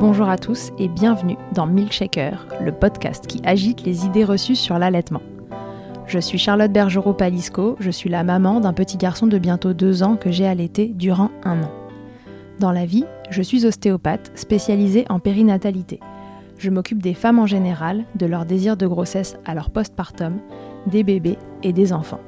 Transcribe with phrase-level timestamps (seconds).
[0.00, 4.76] Bonjour à tous et bienvenue dans Milkshaker, le podcast qui agite les idées reçues sur
[4.76, 5.22] l'allaitement.
[6.06, 10.16] Je suis Charlotte Bergerot-Palisco, je suis la maman d'un petit garçon de bientôt deux ans
[10.16, 11.70] que j'ai allaité durant un an.
[12.58, 16.00] Dans la vie, je suis ostéopathe spécialisée en périnatalité.
[16.58, 20.38] Je m'occupe des femmes en général, de leur désir de grossesse à leur postpartum,
[20.88, 22.20] des bébés et des enfants.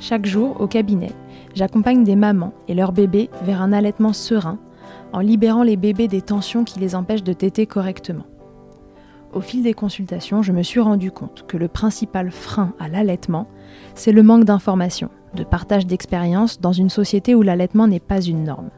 [0.00, 1.12] Chaque jour, au cabinet,
[1.54, 4.58] j'accompagne des mamans et leurs bébés vers un allaitement serein
[5.12, 8.26] en libérant les bébés des tensions qui les empêchent de téter correctement.
[9.32, 13.48] Au fil des consultations, je me suis rendu compte que le principal frein à l'allaitement,
[13.94, 18.44] c'est le manque d'information, de partage d'expériences dans une société où l'allaitement n'est pas une
[18.44, 18.70] norme.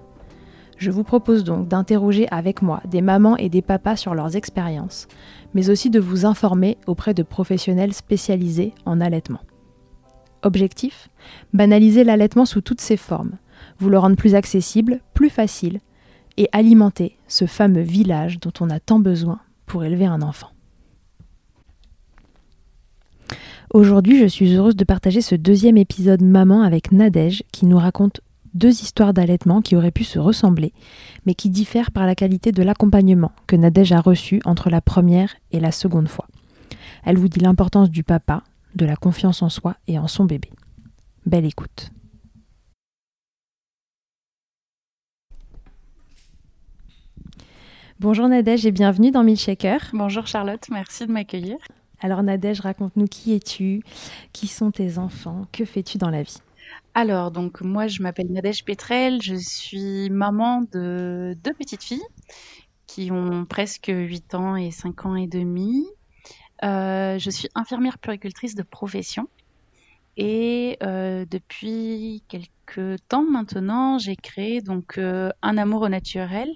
[0.77, 5.09] Je vous propose donc d'interroger avec moi des mamans et des papas sur leurs expériences,
[5.55, 9.41] mais aussi de vous informer auprès de professionnels spécialisés en allaitement.
[10.43, 11.09] Objectif?
[11.53, 13.33] Banaliser l'allaitement sous toutes ses formes,
[13.81, 15.81] vous le rendre plus accessible, plus facile,
[16.39, 20.49] et alimenter ce fameux village dont on a tant besoin pour élever un enfant.
[23.75, 28.23] Aujourd'hui, je suis heureuse de partager ce deuxième épisode Maman avec Nadège qui nous raconte
[28.55, 30.73] deux histoires d'allaitement qui auraient pu se ressembler,
[31.27, 35.35] mais qui diffèrent par la qualité de l'accompagnement que Nadège a reçu entre la première
[35.51, 36.29] et la seconde fois.
[37.05, 38.43] Elle vous dit l'importance du papa,
[38.75, 40.51] de la confiance en soi et en son bébé.
[41.27, 41.91] Belle écoute.
[48.01, 49.81] Bonjour Nadège et bienvenue dans Milkshaker.
[49.93, 51.57] Bonjour Charlotte, merci de m'accueillir.
[51.99, 53.83] Alors Nadège, raconte-nous qui es-tu,
[54.33, 56.39] qui sont tes enfants, que fais-tu dans la vie?
[56.95, 62.07] Alors, donc moi je m'appelle Nadège Petrel, je suis maman de deux petites filles
[62.87, 65.85] qui ont presque 8 ans et 5 ans et demi.
[66.63, 69.29] Euh, je suis infirmière puricultrice de profession
[70.17, 72.53] et euh, depuis quelques
[73.09, 76.49] temps maintenant, j'ai créé donc euh, un amour au naturel.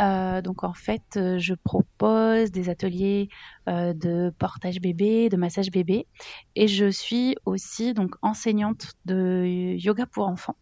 [0.00, 3.28] Euh, donc en fait, euh, je propose des ateliers
[3.66, 6.06] de portage bébé, de massage bébé,
[6.56, 10.56] et je suis aussi donc enseignante de yoga pour enfants.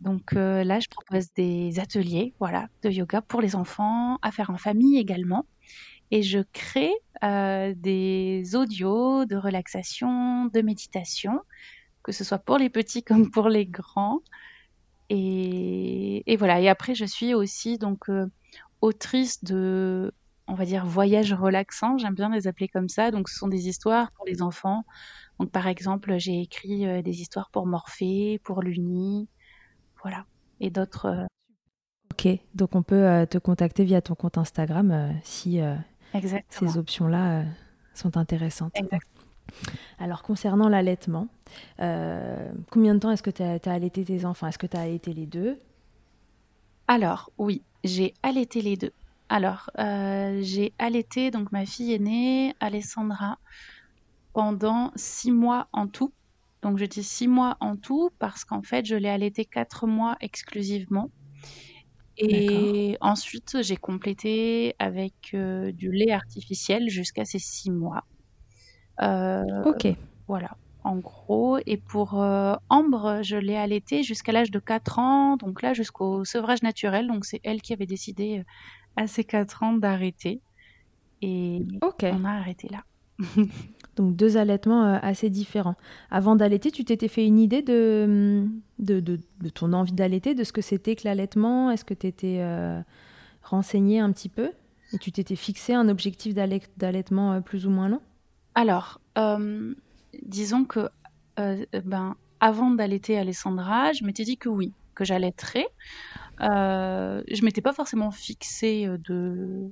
[0.00, 4.58] Donc là, je propose des ateliers, voilà, de yoga pour les enfants, à faire en
[4.58, 5.46] famille également.
[6.12, 6.92] Et je crée
[7.22, 11.40] des audios de relaxation, de méditation,
[12.06, 14.20] que ce soit pour les petits comme pour les grands.
[15.10, 16.60] Et, et voilà.
[16.60, 18.26] Et après, je suis aussi donc euh,
[18.80, 20.12] autrice de,
[20.48, 21.98] on va dire, voyages relaxants.
[21.98, 23.10] J'aime bien les appeler comme ça.
[23.10, 24.84] Donc, ce sont des histoires pour les enfants.
[25.40, 29.28] Donc, par exemple, j'ai écrit euh, des histoires pour Morphée, pour Luni,
[30.02, 30.24] voilà,
[30.60, 31.06] et d'autres.
[31.06, 31.26] euh,
[32.12, 35.60] Ok, donc on peut te contacter via ton compte Instagram si
[36.14, 36.70] exactement.
[36.72, 37.44] ces options-là
[37.92, 38.72] sont intéressantes.
[38.74, 39.06] Exact.
[39.98, 41.28] Alors concernant l'allaitement,
[41.80, 44.46] euh, combien de temps est-ce que tu as, allaité tes enfants?
[44.46, 45.58] Est-ce que tu as allaité les deux?
[46.88, 48.92] Alors, oui, j'ai allaité les deux.
[49.28, 53.38] Alors, euh, j'ai allaité donc ma fille aînée, Alessandra,
[54.32, 56.12] pendant six mois en tout.
[56.62, 60.16] Donc je dis six mois en tout parce qu'en fait, je l'ai allaité quatre mois
[60.20, 61.10] exclusivement.
[62.18, 68.04] Et ensuite, j'ai complété avec euh, du lait artificiel jusqu'à ces six mois.
[69.02, 69.88] Euh, ok.
[70.28, 71.58] Voilà, en gros.
[71.66, 76.24] Et pour euh, Ambre, je l'ai allaitée jusqu'à l'âge de 4 ans, donc là jusqu'au
[76.24, 77.06] sevrage naturel.
[77.06, 78.44] Donc c'est elle qui avait décidé
[78.96, 80.40] à ses 4 ans d'arrêter.
[81.22, 81.66] Et
[82.02, 82.84] on a arrêté là.
[83.96, 85.76] Donc deux allaitements euh, assez différents.
[86.10, 88.46] Avant d'allaiter, tu t'étais fait une idée de,
[88.78, 91.70] de, de, ton envie d'allaiter, de ce que c'était que l'allaitement?
[91.70, 92.80] Est-ce que tu étais euh,
[93.42, 94.50] renseigné un petit peu?
[94.92, 98.02] Et tu t'étais fixé un objectif d'allaitement euh, plus ou moins long?
[98.56, 99.00] Alors,
[100.22, 100.88] disons que
[101.36, 105.68] ben, avant d'allaiter Alessandra, je m'étais dit que oui, que j'allaiterais.
[106.40, 109.70] je m'étais pas forcément fixé de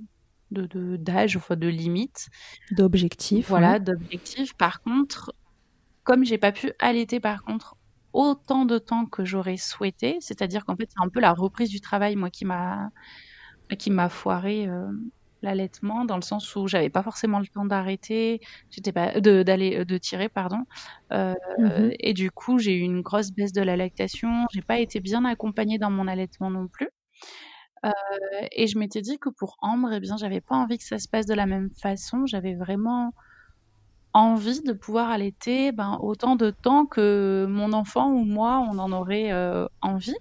[0.51, 2.29] de d'âge, enfin de limite.
[2.71, 3.49] D'objectif.
[3.49, 4.55] Voilà, d'objectif.
[4.55, 5.35] Par contre,
[6.05, 7.77] comme j'ai pas pu allaiter par contre
[8.13, 11.81] autant de temps que j'aurais souhaité, c'est-à-dire qu'en fait c'est un peu la reprise du
[11.81, 12.91] travail moi qui m'a
[13.79, 14.87] qui m'a foiré euh,
[15.45, 19.85] l'allaitement dans le sens où j'avais pas forcément le temps d'arrêter, j'étais pas d'aller euh,
[19.85, 20.65] de, tirer pardon,
[21.13, 21.93] euh, mhm.
[22.01, 25.25] et du coup j'ai eu une grosse baisse de la lactation, j'ai pas été bien
[25.25, 26.89] accompagnée dans mon allaitement non plus.
[27.85, 27.91] Euh,
[28.53, 31.09] et je m'étais dit que pour Ambre, eh bien, j'avais pas envie que ça se
[31.09, 32.25] passe de la même façon.
[32.27, 33.13] J'avais vraiment
[34.15, 38.93] envie de pouvoir allaiter ben, autant de temps que mon enfant ou moi, on en
[38.93, 40.17] aurait euh, envie.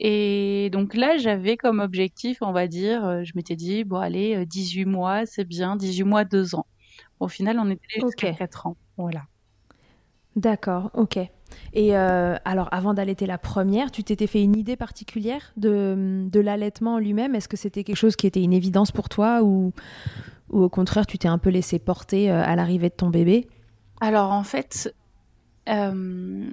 [0.00, 4.46] Et donc là, j'avais comme objectif, on va dire, euh, je m'étais dit, bon, allez,
[4.46, 6.66] 18 mois, c'est bien, 18 mois, 2 ans.
[7.20, 8.76] Au final, on était jusqu'à 4 ans.
[8.96, 9.24] Voilà.
[10.36, 11.18] D'accord, ok.
[11.72, 16.40] Et euh, alors, avant d'allaiter la première, tu t'étais fait une idée particulière de, de
[16.40, 17.34] l'allaitement lui-même?
[17.34, 19.72] Est-ce que c'était quelque chose qui était une évidence pour toi ou,
[20.50, 23.48] ou au contraire, tu t'es un peu laissé porter euh, à l'arrivée de ton bébé?
[24.00, 24.94] Alors, en fait,
[25.68, 26.50] euh,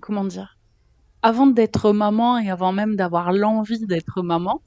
[0.00, 0.56] comment dire?
[1.22, 4.62] Avant d'être maman et avant même d'avoir l'envie d'être maman,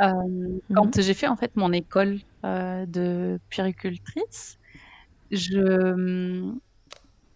[0.00, 0.60] mhm.
[0.74, 4.58] quand j'ai fait en fait mon école de puéricultrice,
[5.30, 6.52] je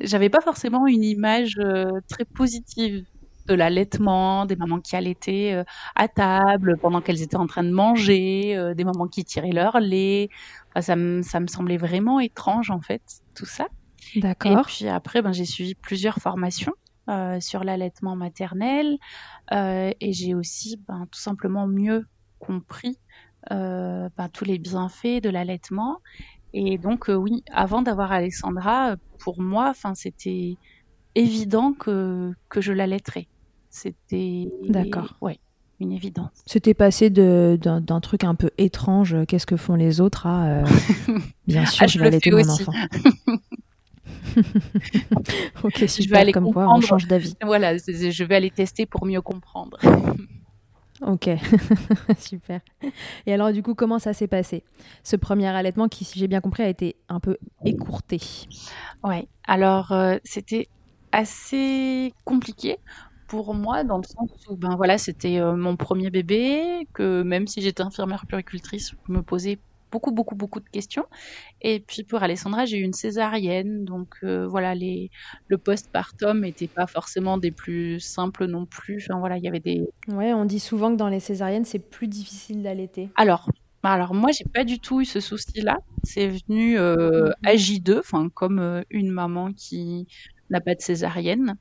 [0.01, 3.05] j'avais pas forcément une image euh, très positive
[3.47, 5.65] de l'allaitement, des mamans qui allaitaient euh,
[5.97, 9.81] à table pendant qu'elles étaient en train de manger, euh, des mamans qui tiraient leur
[9.81, 10.29] lait.
[10.79, 13.03] ça, me, ça me semblait vraiment étrange en fait,
[13.35, 13.67] tout ça.
[14.17, 14.59] D'accord.
[14.59, 16.75] Et puis après, ben, j'ai suivi plusieurs formations
[17.41, 18.99] sur l'allaitement maternel
[19.51, 22.07] et j'ai aussi ben, tout simplement mieux
[22.39, 22.99] compris
[23.51, 26.01] ben, tous les bienfaits de l'allaitement
[26.55, 30.57] et donc, euh, oui, avant d'avoir Alexandra, pour moi, enfin, c'était
[31.15, 33.29] évident que, que je l'allaiterais.
[33.71, 34.49] C'était.
[34.69, 35.17] D'accord.
[35.21, 35.39] Ouais,
[35.79, 36.31] une évidence.
[36.47, 40.65] C'était passé d'un truc un peu étrange, qu'est-ce que font les autres, à euh,
[41.47, 42.73] bien sûr, ah, je, vais allaiter mon enfant.
[45.65, 47.35] ok, super, je vais aller comme quoi on change d'avis.
[47.43, 49.79] Voilà, je vais aller tester pour mieux comprendre.
[51.07, 51.31] Ok,
[52.19, 52.61] super.
[53.27, 54.65] Et alors du coup, comment ça s'est passé?
[55.05, 58.21] Ce premier allaitement qui, si j'ai bien compris, a été un peu écourté.
[59.05, 60.67] Ouais, alors euh, c'était
[61.13, 62.79] assez compliqué
[63.29, 67.47] pour moi dans le sens où ben voilà, c'était euh, mon premier bébé, que même
[67.47, 69.59] si j'étais infirmière puricultrice, je me posais
[69.91, 71.05] beaucoup, beaucoup, beaucoup de questions.
[71.63, 73.85] Et puis pour Alessandra, j'ai eu une césarienne.
[73.85, 75.11] Donc euh, voilà, les,
[75.49, 79.05] le postpartum n'était pas forcément des plus simples non plus.
[79.09, 79.89] Enfin voilà, il y avait des.
[80.09, 83.11] Ouais, on dit souvent que dans les césariennes, c'est plus difficile d'allaiter.
[83.17, 83.51] Alors.
[83.85, 85.79] Alors moi j'ai pas du tout eu ce souci-là.
[86.03, 90.09] C'est venu euh, à J2, enfin comme euh, une maman qui
[90.51, 91.57] n'a pas de césarienne,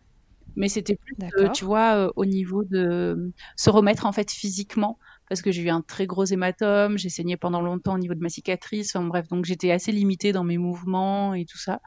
[0.56, 1.16] mais c'était plus,
[1.54, 4.98] tu vois, au niveau de se remettre en fait physiquement
[5.30, 8.22] parce que j'ai eu un très gros hématome, j'ai saigné pendant longtemps au niveau de
[8.22, 11.82] ma cicatrice, enfin bref, donc j'étais assez limitée dans mes mouvements et tout ça.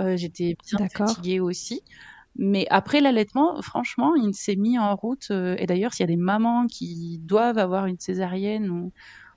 [0.00, 1.82] Euh, j'étais bien fatiguée aussi.
[2.36, 5.28] Mais après l'allaitement, franchement, il s'est mis en route.
[5.30, 8.92] Euh, et d'ailleurs, s'il y a des mamans qui doivent avoir une césarienne ou,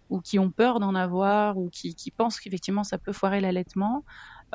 [0.10, 4.04] ou qui ont peur d'en avoir ou qui, qui pensent qu'effectivement ça peut foirer l'allaitement,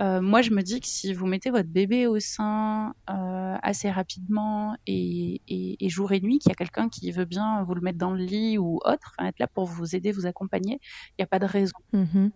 [0.00, 3.90] euh, moi, je me dis que si vous mettez votre bébé au sein euh, assez
[3.90, 5.40] rapidement et,
[5.82, 8.22] jour et nuit, qu'il y a quelqu'un qui veut bien vous le mettre dans le
[8.22, 10.80] lit ou autre, être là pour vous aider, vous accompagner,
[11.10, 11.76] il n'y a pas de raison.
[11.92, 12.30] Mm-hmm.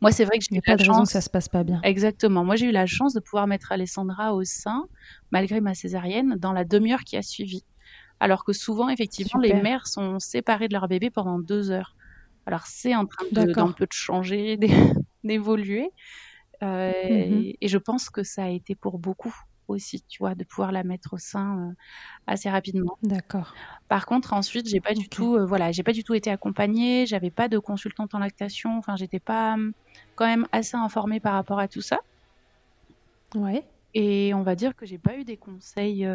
[0.00, 1.80] Moi, c'est vrai que j'ai eu pas de raison que ça se passe pas bien.
[1.82, 2.44] Exactement.
[2.44, 4.84] Moi, j'ai eu la chance de pouvoir mettre Alessandra au sein,
[5.32, 7.64] malgré ma césarienne, dans la demi-heure qui a suivi.
[8.20, 11.96] Alors que souvent, effectivement, les mères sont séparées de leur bébé pendant deux heures.
[12.46, 14.58] Alors, c'est en train d'un peu de changer,
[15.24, 15.90] d'évoluer.
[16.64, 19.34] Euh, mmh et, je pense que ça a été pour beaucoup
[19.68, 21.72] aussi, tu vois, de pouvoir la mettre au sein euh,
[22.26, 22.98] assez rapidement.
[23.02, 23.54] D'accord.
[23.88, 27.06] Par contre, ensuite, j'ai pas du tout, euh, voilà, j'ai pas du tout été accompagnée,
[27.06, 29.72] j'avais pas de consultante en lactation, enfin, j'étais pas hum,
[30.16, 31.98] quand même assez informée par rapport à tout ça.
[33.34, 33.64] Ouais.
[33.94, 36.06] Et on va dire que j'ai pas eu des conseils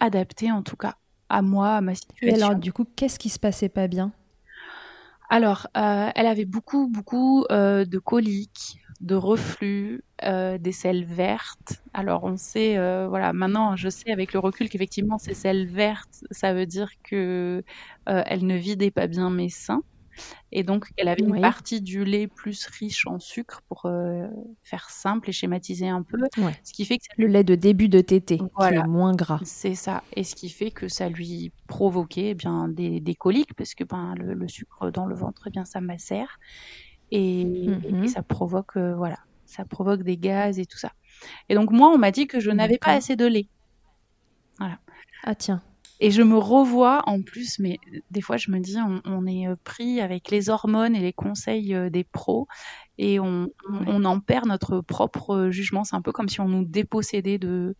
[0.00, 0.96] adaptés, en tout cas,
[1.28, 2.28] à moi, à ma situation.
[2.28, 4.12] Et alors, du coup, qu'est-ce qui se passait pas bien?
[5.28, 11.82] Alors, elle avait beaucoup, beaucoup de coliques, de reflux, euh, des selles vertes.
[11.92, 16.24] Alors on sait, euh, voilà, maintenant je sais avec le recul qu'effectivement ces selles vertes,
[16.30, 17.64] ça veut dire que
[18.08, 19.82] euh, elle ne vidait pas bien mes seins.
[20.52, 23.90] Et donc, elle avait une partie du lait plus riche en sucre pour
[24.62, 26.18] faire simple et schématiser un peu.
[26.62, 29.40] Ce qui fait que Le lait de début de tété, qui est moins gras.
[29.42, 30.02] C'est ça.
[30.14, 33.84] Et ce qui fait que ça lui provoquait eh bien, des, des, coliques, parce que
[33.84, 36.38] ben, le, sucre dans le ventre, eh bien, ça macère
[37.12, 40.92] et, mmh ça provoque euh, voilà, ça provoque des gaz et tout ça.
[41.48, 43.46] Et donc moi, on m'a dit que je n'avais pas assez de lait.
[44.58, 44.78] Voilà.
[45.22, 45.62] Ah tiens.
[46.00, 47.78] Et je me revois en plus, mais
[48.10, 51.74] des fois je me dis, on, est euh, pris avec les hormones et les conseils
[51.74, 52.48] euh, des pros
[52.98, 55.84] et on, on, en perd notre propre jugement.
[55.84, 57.76] C'est un peu comme si on nous dépossédait de,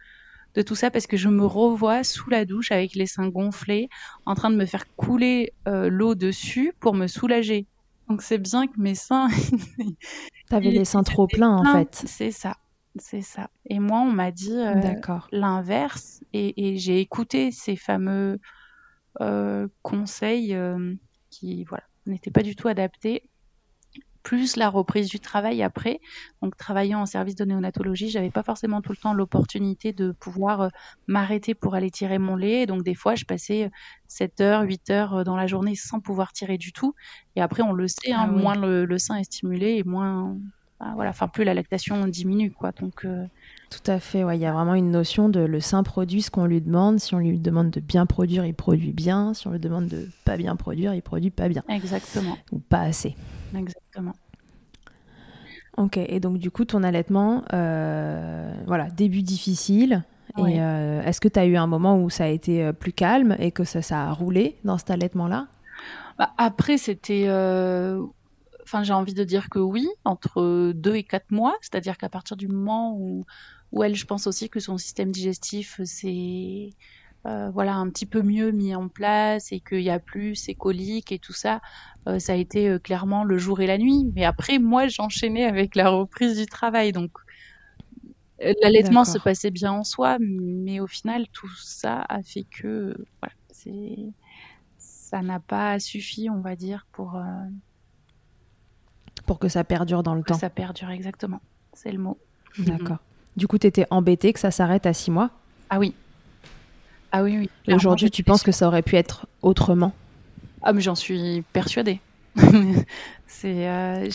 [0.54, 3.88] de tout ça parce que je me revois sous la douche avec les seins gonflés,
[4.26, 7.66] en train de me faire couler l'eau dessus pour me soulager.
[8.12, 9.28] Donc c'est bien que mes seins.
[10.50, 12.04] T'avais les seins trop pleins en fait.
[12.06, 12.58] C'est ça,
[12.96, 13.48] c'est ça.
[13.70, 14.74] Et moi, on m'a dit euh,
[15.30, 18.38] l'inverse et, j'ai écouté ces fameux
[19.22, 20.94] euh, conseils euh,
[21.30, 23.30] qui, voilà, n'étaient pas du tout adaptés
[24.22, 26.00] plus la reprise du travail après.
[26.42, 30.60] Donc, travaillant en service de néonatologie, j'avais pas forcément tout le temps l'opportunité de pouvoir
[30.62, 30.68] euh,
[31.06, 32.66] m'arrêter pour aller tirer mon lait.
[32.66, 33.70] Donc, des fois, je passais
[34.08, 36.94] 7 euh, heures, 8 heures euh, dans la journée sans pouvoir tirer du tout.
[37.36, 40.36] Et après, on le sait, hein, ah moins le, sein est stimulé et moins,
[40.78, 42.72] bah, voilà, enfin, plus la lactation diminue, quoi.
[42.72, 43.06] Donc,
[43.70, 44.36] tout à fait, ouais.
[44.36, 47.00] il y a vraiment une notion de le sein produit ce qu'on lui demande.
[47.00, 49.32] Si on lui demande de bien produire, il produit bien.
[49.32, 51.62] Si on lui demande de pas bien produire, il produit pas bien.
[51.70, 52.36] Exactement.
[52.52, 53.16] Ou pas assez.
[53.54, 54.14] Exactement.
[55.78, 60.04] Ok, et donc du coup, ton allaitement, euh, voilà, début difficile.
[60.38, 62.92] Et euh, est-ce que tu as eu un moment où ça a été euh, plus
[62.92, 65.46] calme et que ça, ça a roulé dans cet allaitement-là?
[66.18, 67.26] Bah, Après, c'était
[68.62, 72.36] enfin j'ai envie de dire que oui, entre deux et quatre mois, c'est-à-dire qu'à partir
[72.36, 73.26] du moment où
[73.72, 76.70] où elle, je pense aussi que son système digestif s'est
[77.24, 80.54] euh, voilà un petit peu mieux mis en place et qu'il y a plus ces
[80.54, 81.60] coliques et tout ça,
[82.08, 84.10] euh, ça a été euh, clairement le jour et la nuit.
[84.14, 87.12] Mais après, moi, j'enchaînais avec la reprise du travail, donc
[88.60, 93.34] l'allaitement se passait bien en soi, mais au final, tout ça a fait que voilà,
[93.52, 93.96] c'est
[94.78, 97.22] ça n'a pas suffi, on va dire, pour
[99.26, 100.38] pour que ça perdure dans le temps.
[100.38, 101.40] ça perdure exactement,
[101.72, 102.18] c'est le mot.
[102.58, 102.98] D'accord.
[103.34, 105.30] Du coup, tu étais embêtée que ça s'arrête à six mois?
[105.70, 105.94] Ah oui.
[107.12, 107.50] Ah oui, oui.
[107.68, 109.92] Et aujourd'hui, tu penses que ça aurait pu être autrement
[110.62, 112.00] Ah, mais j'en suis persuadée.
[113.26, 114.08] c'est euh,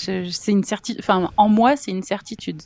[0.48, 1.00] une certitude.
[1.00, 2.62] Enfin, en moi, c'est une certitude.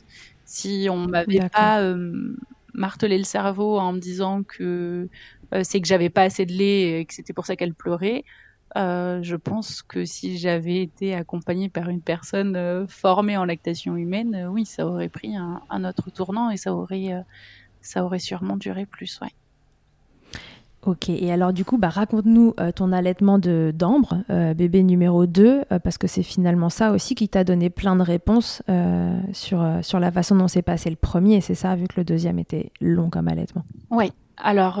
[0.46, 2.34] Si on m'avait pas euh,
[2.72, 5.08] martelé le cerveau en me disant que
[5.52, 8.24] euh, c'est que j'avais pas assez de lait et que c'était pour ça qu'elle pleurait,
[8.74, 14.64] je pense que si j'avais été accompagnée par une personne formée en lactation humaine, oui,
[14.64, 17.22] ça aurait pris un, autre tournant et ça aurait,
[17.82, 19.28] ça aurait sûrement duré plus, ouais.
[20.84, 24.24] Ok, et alors du coup, bah, raconte-nous ton allaitement de d'Ambre,
[24.56, 28.62] bébé numéro 2, parce que c'est finalement ça aussi qui t'a donné plein de réponses
[29.32, 32.40] sur, sur la façon dont s'est passé le premier, c'est ça, vu que le deuxième
[32.40, 33.64] était long comme allaitement.
[33.90, 34.76] Oui, alors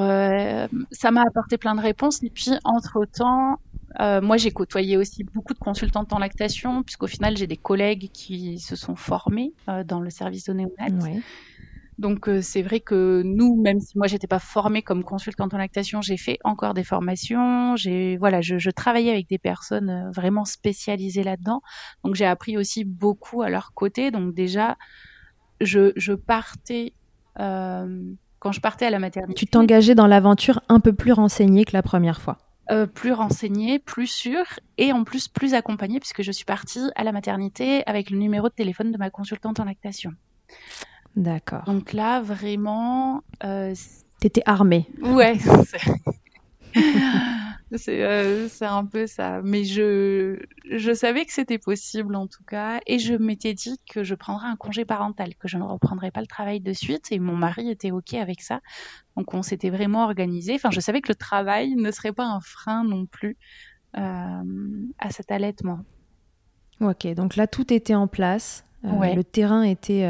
[0.90, 3.60] ça m'a apporté plein de réponses, et puis entre-temps,
[4.00, 8.10] euh, moi, j'ai côtoyé aussi beaucoup de consultantes en lactation, puisqu'au final, j'ai des collègues
[8.12, 11.20] qui se sont formés euh, dans le service de néonat.
[12.02, 15.58] Donc, euh, c'est vrai que nous, même si moi, j'étais pas formée comme consultante en
[15.58, 17.76] lactation, j'ai fait encore des formations.
[17.76, 21.62] J'ai, voilà, je, je, travaillais avec des personnes vraiment spécialisées là-dedans.
[22.04, 24.10] Donc, j'ai appris aussi beaucoup à leur côté.
[24.10, 24.76] Donc, déjà,
[25.60, 26.92] je, je partais
[27.36, 29.38] quand je partais à la maternité.
[29.38, 32.38] Tu t'engageais dans l'aventure un peu plus renseignée que la première fois.
[32.70, 34.46] Euh, plus renseignée, plus sûre
[34.78, 38.48] et en plus plus accompagnée puisque je suis partie à la maternité avec le numéro
[38.48, 40.12] de téléphone de ma consultante en lactation.
[41.16, 41.64] D'accord.
[41.64, 43.22] Donc là, vraiment.
[43.44, 43.74] Euh,
[44.20, 44.86] T'étais armée.
[45.02, 45.38] Ouais.
[47.88, 49.40] Euh, c'est un peu ça.
[49.42, 50.38] Mais je,
[50.70, 52.80] je savais que c'était possible en tout cas.
[52.86, 56.20] Et je m'étais dit que je prendrais un congé parental, que je ne reprendrais pas
[56.20, 57.10] le travail de suite.
[57.12, 58.60] Et mon mari était OK avec ça.
[59.16, 60.54] Donc on s'était vraiment organisé.
[60.54, 63.36] Enfin, je savais que le travail ne serait pas un frein non plus
[63.96, 64.42] euh,
[64.98, 65.80] à cet allaitement.
[66.80, 68.64] Ok, donc là tout était en place.
[68.84, 70.04] Euh, le terrain était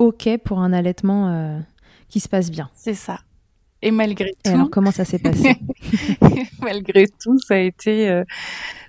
[0.00, 1.62] OK pour un allaitement
[2.08, 2.68] qui se passe bien.
[2.74, 3.20] C'est ça.
[3.82, 4.50] Et malgré tout.
[4.50, 5.56] alors, comment ça s'est passé?
[6.60, 8.24] Malgré tout, ça a été, euh,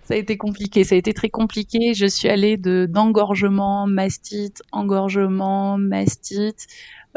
[0.03, 0.83] ça a été compliqué.
[0.83, 1.93] Ça a été très compliqué.
[1.93, 6.67] Je suis allée de d'engorgement, mastite, engorgement, mastite.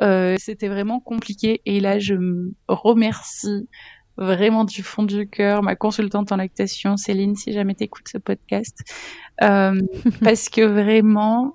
[0.01, 1.63] C'était vraiment compliqué.
[1.67, 3.69] Et là, je me remercie
[4.17, 8.79] vraiment du fond du cœur ma consultante en lactation, Céline, si jamais t'écoutes ce podcast,
[9.41, 11.55] parce que vraiment,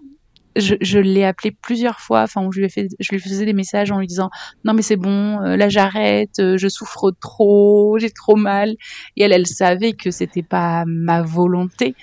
[0.59, 3.53] je, je l'ai appelé plusieurs fois, enfin je lui ai fait, je lui faisais des
[3.53, 4.29] messages en lui disant
[4.63, 8.75] non mais c'est bon, euh, là j'arrête, euh, je souffre trop, j'ai trop mal.
[9.17, 11.95] Et elle, elle savait que c'était pas ma volonté,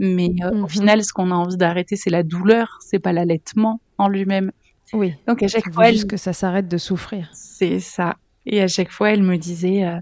[0.00, 0.68] mais euh, au mhm.
[0.68, 4.50] final, ce qu'on a envie d'arrêter, c'est la douleur, c'est pas l'allaitement en lui-même.
[4.94, 5.14] Oui.
[5.28, 7.28] Donc à chaque fois, juste que ça s'arrête de souffrir.
[7.34, 8.16] C'est ça.
[8.46, 9.98] Et à chaque fois, elle me disait euh,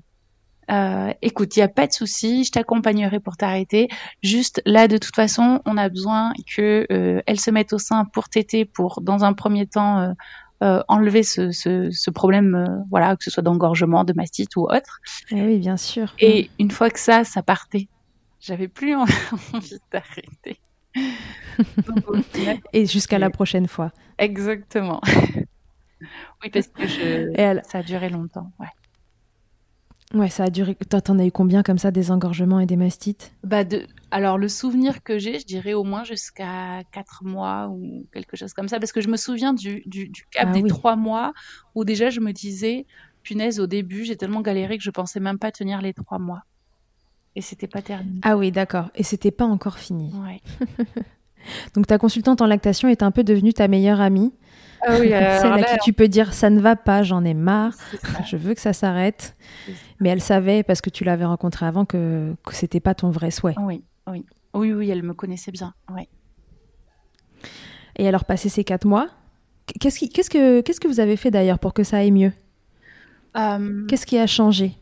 [1.23, 3.89] écoute, il y a pas de souci, je t'accompagnerai pour t'arrêter.
[4.23, 8.05] Juste là, de toute façon, on a besoin que euh, elle se mette au sein
[8.05, 10.13] pour t'aider, pour dans un premier temps euh,
[10.63, 14.65] euh enlever ce, ce, ce problème, euh, voilà, que ce soit d'engorgement, de mastite ou
[14.65, 15.01] autre.
[15.31, 16.15] Eh oui, bien sûr.
[16.19, 17.89] Et une fois que ça, ça partait,
[18.41, 18.95] j'avais plus
[19.53, 20.61] envie d'arrêter.
[22.73, 23.93] Et jusqu'à la prochaine fois.
[24.19, 25.01] Exactement.
[26.43, 27.33] oui, parce que je...
[27.35, 27.63] elle...
[27.65, 28.53] ça a duré longtemps.
[28.59, 28.69] Ouais.
[30.15, 30.75] Ouais, ça a duré.
[30.75, 33.33] T'en as eu combien comme ça, des engorgements et des mastites?
[33.45, 33.87] Bah de...
[34.11, 38.55] Alors, le souvenir que j'ai, je dirais au moins jusqu'à 4 mois ou quelque chose
[38.55, 41.35] comme ça, parce que je me souviens du, du, du cap ah des 3 mois
[41.75, 42.87] où déjà je me disais,
[43.23, 46.43] punaise, au début, j'ai tellement galéré que je pensais même pas tenir les 3 mois.
[47.37, 48.21] Et c'était pas terminé.
[48.23, 48.91] Ah oui, d'accord.
[48.95, 50.11] Et c'était pas encore fini.
[50.15, 50.41] Ouais.
[51.75, 54.33] Donc, ta consultante en lactation est un peu devenue ta meilleure amie.
[54.87, 57.75] Ah oui, Celle à qui tu peux dire ça ne va pas, j'en ai marre,
[58.27, 59.37] je veux que ça s'arrête.
[60.01, 63.31] Mais elle savait, parce que tu l'avais rencontrée avant, que, que c'était pas ton vrai
[63.33, 63.55] souhait.
[63.59, 64.25] Oui, oui.
[64.55, 65.75] Oui, oui, elle me connaissait bien.
[65.93, 66.09] Oui.
[67.97, 69.09] Et alors, passé ces quatre mois,
[69.81, 72.33] qu'est-ce, qui, qu'est-ce, que, qu'est-ce que vous avez fait d'ailleurs pour que ça aille mieux?
[73.37, 74.73] Euh, Qu'est-ce qui a changé?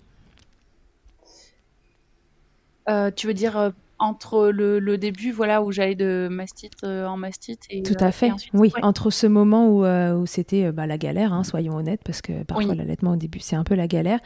[2.89, 7.17] euh, Tu veux dire euh, entre le, début, voilà, où j'allais de mastite euh, en
[7.17, 7.63] mastite.
[7.71, 8.31] Et, Tout à euh, fait.
[8.53, 12.21] oui, entre ce moment où, euh, où c'était bah, la galère, hein, soyons honnêtes, parce
[12.21, 14.21] que parfois l'allaitement au début c'est un peu la galère,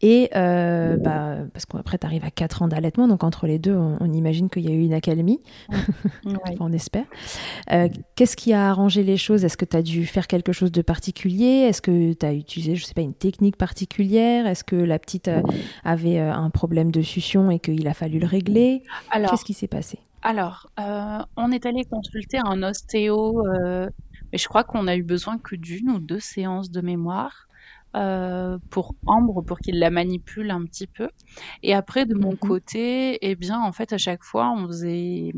[0.00, 4.12] et bah, parce qu'après tu arrives à 4 ans d'allaitement, donc entre les deux, on,
[4.12, 5.40] imagine qu'il y a eu une accalmie,
[6.60, 7.06] on espère.
[8.16, 9.44] Qu'est-ce qui a arrangé les choses?
[9.44, 11.66] Est-ce que tu as dû faire quelque chose de particulier?
[11.68, 14.46] Est-ce que tu as utilisé, je sais pas, une technique particulière?
[14.46, 15.30] Est-ce que la petite
[15.84, 18.82] avait un problème de succion et qu'il a fallu le régler?
[19.12, 19.98] Qu'est-ce qui s'est passé?
[20.22, 23.90] Alors, euh, on est allé consulter un ostéo, euh,
[24.32, 27.46] mais je crois qu'on a eu besoin que d'une ou deux séances de mémoire.
[27.94, 31.10] Euh, pour Ambre, pour qu'il la manipule un petit peu.
[31.62, 32.38] Et après, de mon mhm.
[32.38, 35.32] côté, eh bien, en fait, à chaque fois, on faisait,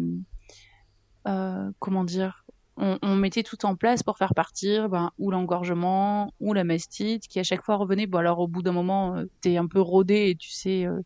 [1.78, 2.45] comment dire,
[2.76, 7.38] on, mettait tout en place pour faire partir ben, ou l'engorgement ou la mastite qui
[7.40, 8.06] à chaque fois revenait.
[8.06, 10.86] Bon alors au bout d'un moment, euh, tu es un peu rodé et tu sais,
[10.86, 11.00] euh,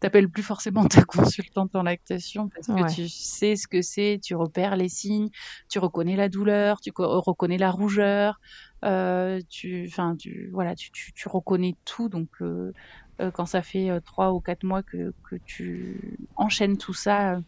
[0.00, 4.34] t'appelles plus forcément ta consultante en lactation parce que tu sais ce que c'est, tu
[4.34, 5.28] repères les signes,
[5.68, 8.40] tu reconnais la douleur, tu reconnais la rougeur,
[8.84, 12.08] euh, tu, enfin, tu, voilà, tu, tu, tu, reconnais tout.
[12.08, 12.72] Donc euh,
[13.20, 17.38] euh, quand ça fait trois ou quatre mois que, que tu enchaînes tout ça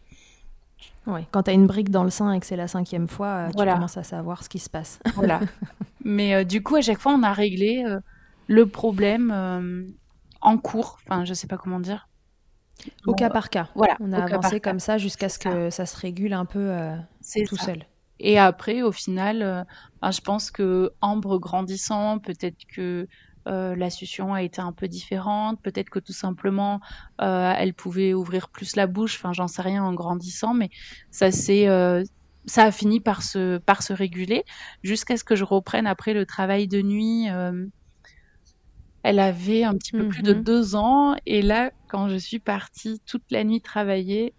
[1.31, 3.49] quand tu as une brique dans le sein et que c'est la cinquième fois, euh,
[3.49, 4.99] tu commences à savoir ce qui se passe.
[5.15, 5.39] voilà.
[6.03, 7.99] Mais euh, du coup, à chaque fois, on a réglé euh,
[8.47, 9.95] le problème
[10.41, 10.99] en cours.
[11.05, 12.07] Enfin, je sais pas comment dire.
[13.05, 13.69] Au cas par cas.
[13.75, 13.95] Voilà.
[13.99, 15.85] On a avancé comme ça jusqu'à ce que ça.
[15.85, 16.75] se régule un peu
[17.47, 17.85] tout seul.
[18.19, 19.65] Et après, au final,
[20.01, 23.07] ben, je pense que Ambre grandissant, peut-être que
[23.47, 25.61] euh, la succion a été un peu différente.
[25.61, 26.79] Peut-être que tout simplement,
[27.21, 29.17] euh, elle pouvait ouvrir plus la bouche.
[29.17, 30.69] Enfin, j'en sais rien en grandissant, mais
[31.11, 32.03] ça c'est euh,
[32.45, 34.43] ça a fini par se par se réguler
[34.83, 37.27] jusqu'à ce que je reprenne après le travail de nuit.
[39.03, 40.43] elle avait un petit peu plus de mhm.
[40.43, 44.33] deux ans et là, quand je suis partie toute la nuit travailler,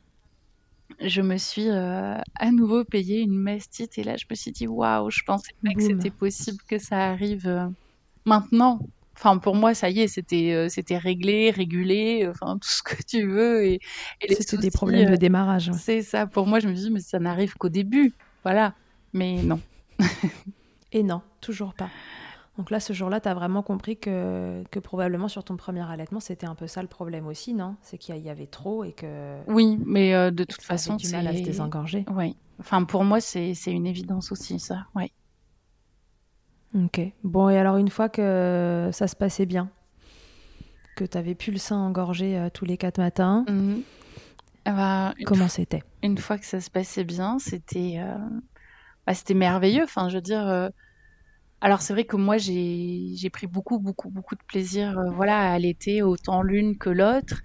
[1.00, 5.10] je me suis à nouveau payé une mastite et là je me suis dit waouh,
[5.10, 7.70] je pensais pas que c'était possible que ça arrive
[8.24, 8.80] maintenant.
[9.16, 13.02] Enfin, pour moi, ça y est, c'était euh, c'était réglé, régulé, enfin tout ce que
[13.06, 13.64] tu veux.
[13.64, 13.80] Et,
[14.20, 15.70] et c'était des problèmes de euh, démarrage.
[15.72, 16.26] C'est ça.
[16.26, 18.74] Pour moi, je me dis, mais ça n'arrive qu'au début, voilà.
[19.12, 19.60] Mais non.
[20.92, 21.88] et non, toujours pas.
[22.58, 26.20] Donc là, ce jour-là, tu as vraiment compris que, que probablement sur ton premier allaitement,
[26.20, 27.76] c'était un peu ça le problème aussi, non?
[27.82, 29.36] C'est qu'il y avait trop et que.
[29.46, 32.04] Oui, mais euh, de toute façon, du mal à se désengorger.
[32.14, 32.36] Oui.
[32.58, 34.86] Enfin, pour moi, c'est une évidence aussi, ça.
[34.94, 35.12] Oui.
[36.74, 37.00] Ok.
[37.24, 39.70] Bon, et alors une fois que ça se passait bien,
[40.96, 43.82] que tu avais plus le sein engorgé euh, tous les quatre matins, mhm.
[44.64, 45.82] ah bah, comment c'était?
[46.02, 48.18] Une fois que ça se passait bien, c'était euh,
[49.06, 49.84] bah, c'était merveilleux.
[49.84, 50.46] Enfin, je veux dire.
[50.46, 50.68] Euh,
[51.62, 56.02] alors c'est vrai que moi j'ai pris beaucoup beaucoup beaucoup de plaisir voilà à allaiter
[56.02, 57.40] autant l'une que l'autre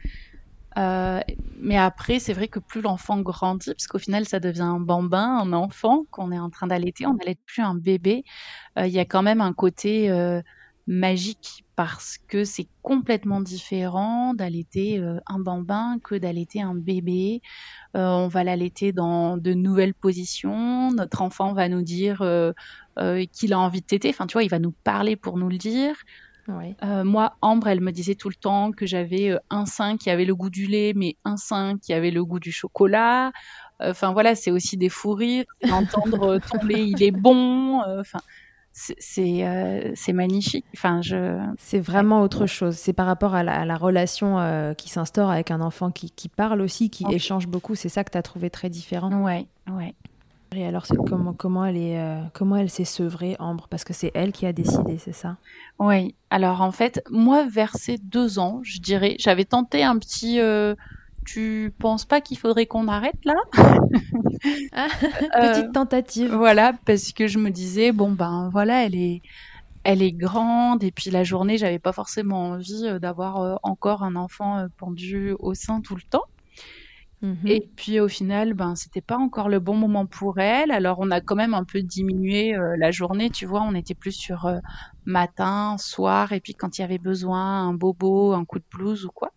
[0.76, 5.40] mais après, c'est vrai que plus l'enfant grandit, parce qu'au final, ça devient un bambin,
[5.40, 8.24] un enfant qu'on est en train d'allaiter, on n'allaite plus un bébé.
[8.78, 10.10] Il y a quand même un côté
[10.88, 17.42] magique parce que c'est complètement différent d'allaiter euh, un bambin que d'allaiter un bébé.
[17.96, 20.92] Euh, on va l'allaiter dans de nouvelles positions.
[20.92, 22.54] Notre enfant va nous dire euh,
[23.32, 24.10] qu'il a envie de téter.
[24.10, 25.96] Enfin, tu vois, il va nous parler pour nous le dire.
[26.48, 30.36] Moi, Ambre, elle me disait tout le temps que j'avais un sein qui avait le
[30.36, 33.32] goût du lait, mais un sein qui avait le goût du chocolat.
[33.80, 35.46] Enfin voilà, c'est aussi des fous rires.
[35.68, 37.82] D'entendre ton lait, il est bon.
[38.00, 38.20] Enfin,
[38.74, 40.66] c'est magnifique.
[40.74, 41.40] Enfin, je.
[41.58, 42.76] C'est vraiment autre chose.
[42.76, 46.62] C'est par rapport à la, relation euh, qui s'instaure avec un enfant qui, qui parle
[46.62, 47.76] aussi, qui échange beaucoup.
[47.76, 49.24] C'est ça que tu as trouvé très différent.
[49.24, 49.94] Ouais, ouais.
[50.54, 53.68] Et alors, comment, comment elle est, euh, comment elle s'est sevrée, Ambre?
[53.70, 55.38] Parce que c'est elle qui a décidé, c'est ça?
[55.80, 56.14] Oui.
[56.30, 60.76] Alors en fait, moi, vers ces deux ans, je dirais, j'avais tenté un petit euh,
[61.26, 63.36] tu penses pas qu'il faudrait qu'on arrête là?
[64.74, 66.34] Ah, Petite euh, tentative.
[66.34, 69.22] Voilà, parce que je me disais bon ben voilà, elle est
[69.86, 74.18] elle est grande et puis la journée, j'avais pas forcément envie euh, d'avoir encore un
[74.18, 76.26] enfant pendu au sein tout le temps.
[77.22, 77.54] Mhm.
[77.54, 80.72] Et puis au final, ben c'était pas encore le bon moment pour elle.
[80.72, 83.62] Alors on a quand même un peu diminué la journée, tu vois.
[83.64, 84.48] On était plus sur
[85.06, 89.06] matin, soir, et puis quand il y avait besoin, un bobo, un coup de blouse
[89.06, 89.32] ou quoi.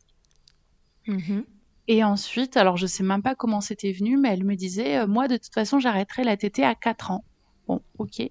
[1.07, 1.45] Mhm.
[1.89, 5.07] Et ensuite, alors je sais même pas comment c'était venu, mais elle me disait, euh,
[5.07, 7.25] moi de toute façon, j'arrêterai la tétée à 4 ans.
[7.67, 8.23] Bon, ok.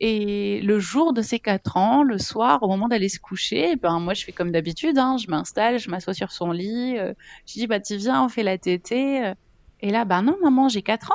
[0.00, 4.00] Et le jour de ces 4 ans, le soir, au moment d'aller se coucher, ben
[4.00, 7.12] moi je fais comme d'habitude, hein, je m'installe, je m'assois sur son lit, euh,
[7.46, 9.26] je dis bah tu viens, on fait la tétée.
[9.26, 9.34] Euh.
[9.80, 11.14] Et là, ben non maman, j'ai 4 ans.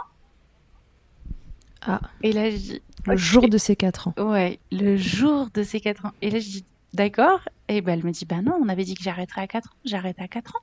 [1.82, 2.02] Ah.
[2.22, 2.82] Et là je dis.
[3.08, 4.14] Le jour de ces 4 ans.
[4.18, 6.12] Ouais, le jour de ces 4 ans.
[6.22, 7.40] Et là je dis d'accord.
[7.68, 9.78] Et ben elle me dit bah non, on avait dit que j'arrêterais à 4 ans,
[9.84, 10.60] j'arrête à 4 ans.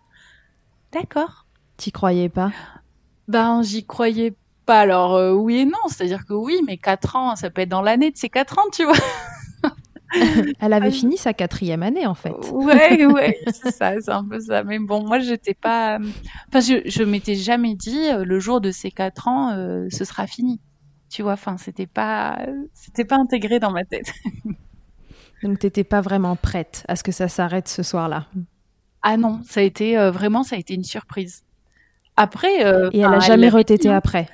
[0.92, 1.46] D'accord.
[1.76, 2.52] T'y croyais pas?
[3.28, 4.80] Ben, j'y croyais pas.
[4.80, 5.78] Alors, euh, oui et non.
[5.88, 8.70] C'est-à-dire que oui, mais 4 ans, ça peut être dans l'année de ces 4 ans,
[8.72, 8.94] tu vois.
[10.60, 12.34] Elle avait fini sa quatrième année, en fait.
[12.52, 14.62] Ouais, ouais, c'est ça, c'est un peu ça.
[14.62, 15.98] Mais bon, moi, j'étais pas.
[16.48, 20.04] Enfin, je, je m'étais jamais dit, euh, le jour de ces 4 ans, euh, ce
[20.04, 20.60] sera fini.
[21.08, 22.38] Tu vois, enfin, c'était pas,
[22.74, 24.12] c'était pas intégré dans ma tête.
[25.42, 28.26] Donc, t'étais pas vraiment prête à ce que ça s'arrête ce soir-là?
[29.02, 31.44] Ah non, ça a été euh, vraiment, ça a été une surprise.
[32.16, 32.64] Après.
[32.64, 33.96] Euh, et elle a jamais retété hein.
[33.96, 34.28] après?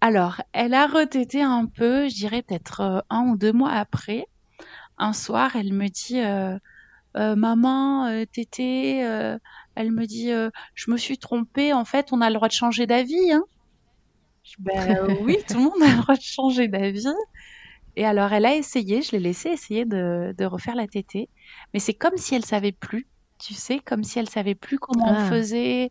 [0.00, 4.26] Alors, elle a retété un peu, je dirais peut-être euh, un ou deux mois après.
[4.98, 6.20] Un soir, elle me dit,
[7.14, 9.00] maman, tété,
[9.74, 10.30] elle me dit,
[10.74, 11.74] je me suis trompée.
[11.74, 13.30] En fait, on a le droit de changer d'avis.
[13.30, 13.44] Hein.
[14.58, 17.12] Ben, oui, tout le monde a le droit de changer d'avis.
[17.96, 21.28] Et alors, elle a essayé, je l'ai laissé essayer de, de refaire la tétée,
[21.74, 23.06] mais c'est comme si elle savait plus
[23.38, 25.28] tu sais, comme si elle savait plus comment on ah.
[25.28, 25.90] faisait.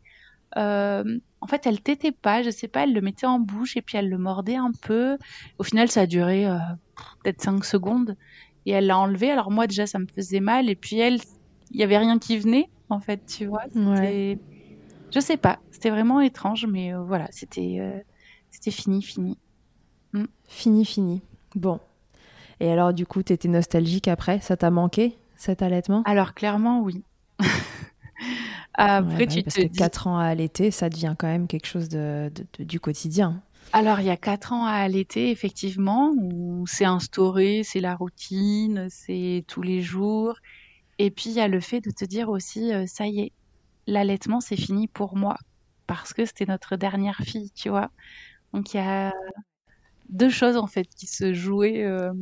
[0.58, 3.84] Euh, en fait, elle t'était pas, je sais pas, elle le mettait en bouche et
[3.84, 5.16] puis elle le mordait un peu.
[5.60, 6.58] Au final, ça a duré euh,
[7.24, 8.18] peut-être 5 secondes
[8.66, 9.30] et elle l'a enlevé.
[9.30, 11.20] Alors moi, déjà, ça me faisait mal et puis elle,
[11.70, 13.62] il y avait rien qui venait, en fait, tu vois.
[13.76, 14.40] Ouais.
[15.14, 18.04] Je sais pas, c'était vraiment étrange, mais euh, voilà, c'était
[18.50, 19.38] c'était fini, fini.
[20.14, 20.24] Mm.
[20.48, 21.22] Fini, fini.
[21.54, 21.80] Bon.
[22.60, 24.40] Et alors, du coup, t'étais nostalgique après?
[24.40, 26.02] Ça t'a manqué, cet allaitement?
[26.06, 27.04] Alors, clairement, oui.
[28.78, 31.90] Après, bah tu parce que 4 ans à allaiter, ça devient quand même quelque chose
[31.90, 33.42] de, du quotidien.
[33.74, 38.88] Alors, il y a 4 ans à allaiter, effectivement, où c'est instauré, c'est la routine,
[38.90, 40.36] c'est tous les jours.
[40.98, 43.32] Et puis, il y a le fait de te dire aussi, euh, ça y est,
[43.88, 45.38] l'allaitement, c'est fini pour moi.
[45.88, 47.92] Parce que c'était notre dernière fille, tu vois.
[48.54, 49.14] Donc, il y a
[50.10, 52.14] deux choses, en fait, qui se jouaient euh,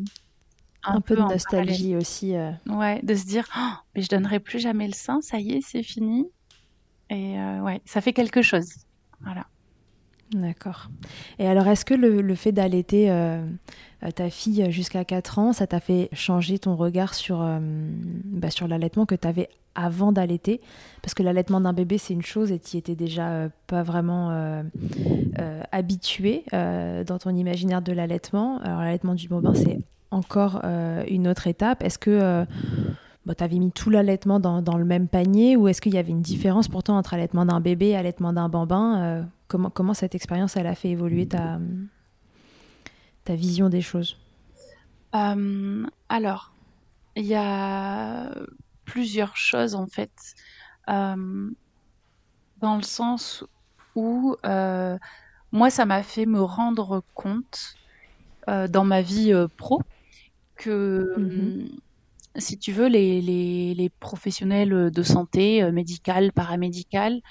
[0.84, 2.36] un, peu, de nostalgie aussi.
[2.36, 2.52] Euh.
[2.68, 5.62] Ouais, de se dire, oh, mais je donnerai plus jamais le sein, ça y est,
[5.62, 6.26] c'est fini.
[7.14, 8.70] Et euh, ouais, ça fait quelque chose.
[9.22, 9.46] Voilà.
[10.32, 10.90] D'accord.
[11.38, 13.46] Et alors, est-ce que le, fait d'allaiter euh,
[14.16, 17.48] ta fille jusqu'à 4 ans, ça t'a fait changer ton regard sur,
[18.26, 20.60] bah, sur l'allaitement que tu avais avant d'allaiter?
[21.04, 24.64] Parce que l'allaitement d'un bébé, c'est une chose et tu étais déjà pas vraiment
[25.72, 28.58] habitué dans ton imaginaire de l'allaitement.
[28.64, 29.82] Alors, l'allaitement du bambin, c'est
[30.14, 32.46] encore euh, une autre étape Est-ce que euh,
[33.26, 36.12] bah, tu avais mis tout l'allaitement dans, le même panier ou est-ce qu'il y avait
[36.12, 40.16] une différence pourtant entre allaitement d'un bébé et allaitement d'un bambin euh, comment, comment cette
[40.16, 41.60] expérience elle a fait évoluer ta,
[43.24, 44.18] ta vision des choses?
[45.14, 46.54] Alors,
[47.16, 48.34] il y a
[48.84, 50.12] plusieurs choses en fait.
[50.88, 51.56] dans
[52.62, 53.46] le sens
[53.96, 54.36] où
[55.52, 57.76] moi, ça m'a fait me rendre compte
[58.48, 59.82] dans ma vie pro
[60.56, 61.80] que, mmh
[62.36, 67.22] si tu veux, les, les, les professionnels de santé, médicales, paramédicales,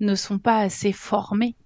[0.00, 1.56] ne sont pas assez formés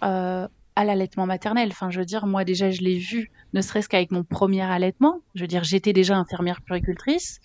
[0.00, 1.70] à l'allaitement maternel.
[1.72, 5.20] Enfin, je veux dire, moi déjà, je l'ai vu, ne serait-ce qu'avec mon premier allaitement.
[5.34, 7.40] Je veux dire, j'étais déjà infirmière puricultrice.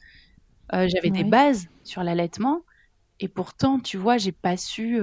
[0.71, 2.61] J'avais des bases sur l'allaitement.
[3.19, 5.01] Et pourtant, tu vois, j'ai pas su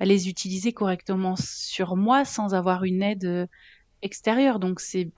[0.00, 3.48] les utiliser correctement sur moi sans avoir une aide
[4.02, 4.58] extérieure.
[4.58, 5.10] Donc, c'est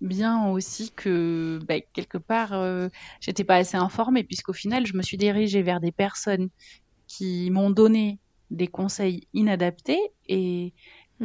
[0.00, 2.88] bien aussi que bah, quelque part euh,
[3.20, 6.48] j'étais pas assez informée puisqu'au final je me suis dirigée vers des personnes
[7.06, 8.18] qui m'ont donné
[8.50, 10.72] des conseils inadaptés et,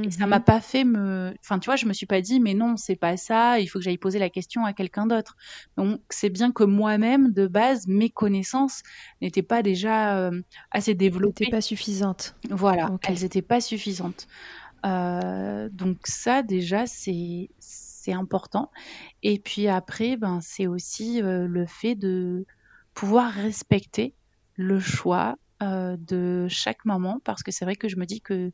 [0.09, 0.45] ça m'a mhm.
[0.45, 3.17] pas fait me enfin tu vois je me suis pas dit mais non c'est pas
[3.17, 5.35] ça il faut que j'aille poser la question à quelqu'un d'autre.
[5.75, 8.83] Donc c'est bien que moi-même de base mes connaissances
[9.21, 11.49] n'étaient pas déjà euh, assez développées.
[11.49, 12.37] pas suffisantes.
[12.49, 14.29] Voilà elles étaient pas suffisantes.
[14.85, 17.49] Euh, donc ça déjà c'est
[18.01, 18.71] c'est important.
[19.21, 22.45] Et puis après, ben, c'est aussi euh, le fait de
[22.95, 24.15] pouvoir respecter
[24.55, 28.51] le choix euh, de chaque maman, parce que c'est vrai que je me dis que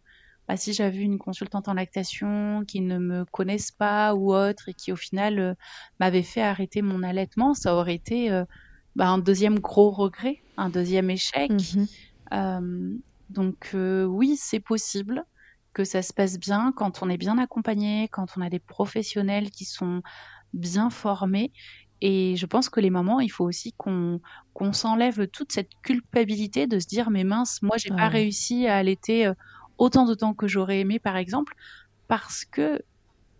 [0.47, 4.73] bah, si j'avais une consultante en lactation qui ne me connaisse pas ou autre et
[4.73, 5.53] qui au final euh,
[5.99, 8.29] m'avait fait arrêter mon allaitement, ça aurait été
[8.95, 11.51] bah, un deuxième gros regret, un deuxième échec.
[11.51, 11.85] Mmh
[13.29, 15.25] donc oui, c'est possible
[15.77, 19.51] que ça se passe bien, quand on est bien accompagné, quand on a des professionnels
[19.51, 20.01] qui sont
[20.53, 21.51] bien formés.
[22.01, 24.19] Et je pense que les mamans, il faut aussi qu'on
[24.55, 28.77] qu'on s'enlève toute cette culpabilité de se dire mais mince, moi j'ai pas réussi à
[28.77, 29.33] allaiter euh,
[29.77, 31.53] autant de temps que j'aurais aimé par exemple
[32.07, 32.81] parce que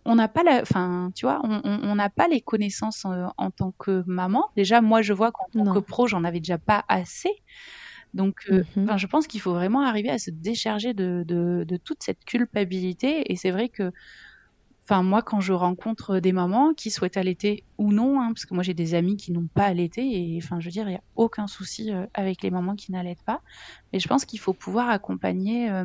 [0.04, 3.50] on n'a pas la, enfin, tu vois, on n'a pas les connaissances en, euh, en,
[3.50, 4.44] tant que maman.
[4.56, 7.32] Déjà, moi, je vois qu'en tant que pro, j'en avais déjà pas assez.
[8.14, 12.02] Donc, euh, mmh je pense qu'il faut vraiment arriver à se décharger de, de, toute
[12.02, 13.30] cette culpabilité.
[13.30, 13.92] Et c'est vrai que,
[14.84, 18.54] enfin, moi, quand je rencontre des mamans qui souhaitent allaiter ou non, hein, parce que
[18.54, 20.96] moi, j'ai des amis qui n'ont pas allaité, et enfin, je veux dire, il n'y
[20.96, 23.40] a aucun souci euh, avec les mamans qui n'allaitent pas.
[23.92, 25.84] Mais je pense qu'il faut pouvoir accompagner euh,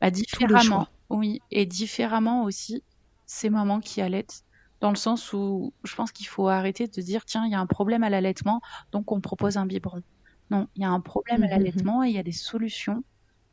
[0.00, 0.88] bah, différemment.
[1.08, 2.82] Oui, et différemment aussi
[3.26, 4.44] ces mamans qui allaitent
[4.80, 7.60] dans le sens où je pense qu'il faut arrêter de dire tiens, il y a
[7.60, 8.60] un problème à l'allaitement,
[8.92, 10.02] donc on propose un biberon.
[10.50, 11.50] Non, il y a un problème à mmh.
[11.50, 13.02] l'allaitement et il y a des solutions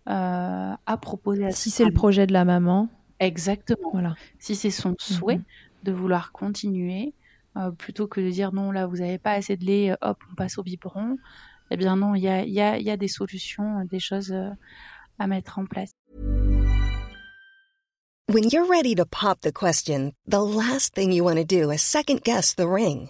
[0.09, 1.45] euh, à proposer.
[1.45, 2.89] À si c'est le projet de la maman.
[3.19, 3.89] Exactement.
[3.91, 4.15] Voilà.
[4.39, 5.41] Si c'est son souhait
[5.83, 7.13] de vouloir continuer,
[7.57, 10.35] euh, plutôt que de dire non, là, vous n'avez pas assez de lait, hop, on
[10.35, 11.17] passe au biberon.
[11.71, 14.49] Eh bien non, il y a, y, a, y a, des solutions, des choses euh,
[15.19, 15.91] à mettre en place.
[18.29, 21.81] When you're ready to pop the question, the last thing you want to do is
[21.81, 23.09] second guess the ring.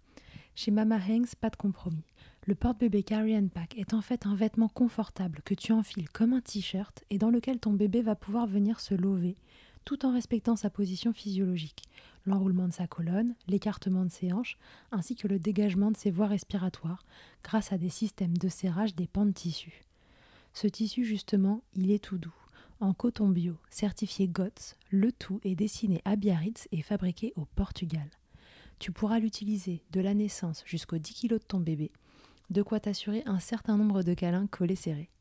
[0.55, 2.03] Chez Mama Hanks, pas de compromis.
[2.45, 6.33] Le porte-bébé Carry and Pack est en fait un vêtement confortable que tu enfiles comme
[6.33, 9.37] un t-shirt et dans lequel ton bébé va pouvoir venir se lever
[9.85, 11.83] tout en respectant sa position physiologique,
[12.25, 14.57] l'enroulement de sa colonne, l'écartement de ses hanches,
[14.91, 17.05] ainsi que le dégagement de ses voies respiratoires
[17.43, 19.83] grâce à des systèmes de serrage des pans de tissu.
[20.53, 22.33] Ce tissu, justement, il est tout doux.
[22.79, 28.09] En coton bio, certifié GOTS, le tout est dessiné à Biarritz et fabriqué au Portugal.
[28.81, 31.91] Tu pourras l'utiliser de la naissance jusqu'aux 10 kg de ton bébé
[32.49, 35.11] de quoi t'assurer un certain nombre de câlins collés serrés.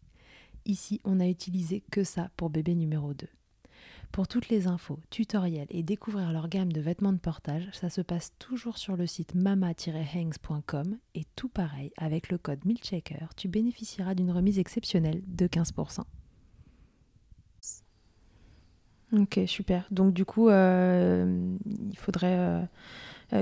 [0.64, 3.26] Ici, on a utilisé que ça pour bébé numéro 2.
[4.12, 8.00] Pour toutes les infos, tutoriels et découvrir leur gamme de vêtements de portage, ça se
[8.00, 14.14] passe toujours sur le site mama-hangs.com et tout pareil, avec le code MILCHECKER, tu bénéficieras
[14.14, 16.00] d'une remise exceptionnelle de 15%.
[19.12, 19.86] Ok, super.
[19.90, 21.58] Donc du coup, euh,
[21.90, 22.38] il faudrait...
[22.38, 22.62] Euh,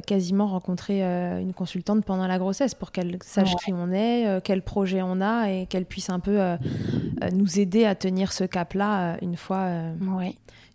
[0.07, 4.41] quasiment rencontrer euh, une consultante pendant la grossesse pour qu'elle sache qui on est, euh,
[4.43, 6.39] quel projet on a et qu'elle puisse un peu
[7.33, 9.69] nous aider à tenir ce cap-là une fois,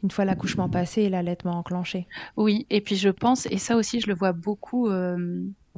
[0.03, 2.07] une fois l'accouchement passé et l'allaitement enclenché.
[2.37, 4.89] Oui, et puis je pense, et ça aussi je le vois beaucoup,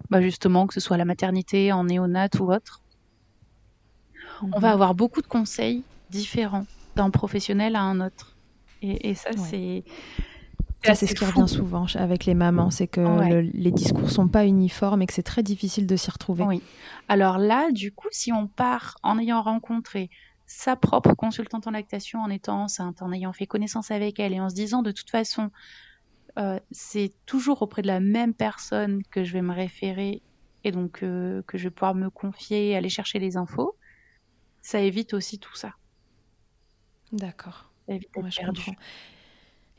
[0.09, 2.81] bah justement, que ce soit la maternité, en néonat ou autre,
[4.41, 4.73] on va mhm.
[4.73, 8.35] avoir beaucoup de conseils différents d'un professionnel à un autre.
[8.81, 9.83] Et, ça, c'est
[10.93, 13.01] c'est ce qui revient souvent avec les mamans, c'est que
[13.53, 16.43] les discours sont pas uniformes et que c'est très difficile de s'y retrouver.
[16.43, 16.61] Oui.
[17.07, 20.09] Alors là, du coup, si on part en ayant rencontré
[20.47, 24.39] sa propre consultante en lactation en étant enceinte, en ayant fait connaissance avec elle et
[24.39, 25.49] en se disant de toute façon,
[26.37, 30.21] euh, c'est toujours auprès de la même personne que je vais me référer
[30.63, 33.77] et donc euh, que je vais pouvoir me confier, aller chercher les infos,
[34.61, 35.73] ça évite aussi tout ça.
[37.11, 37.71] D'accord.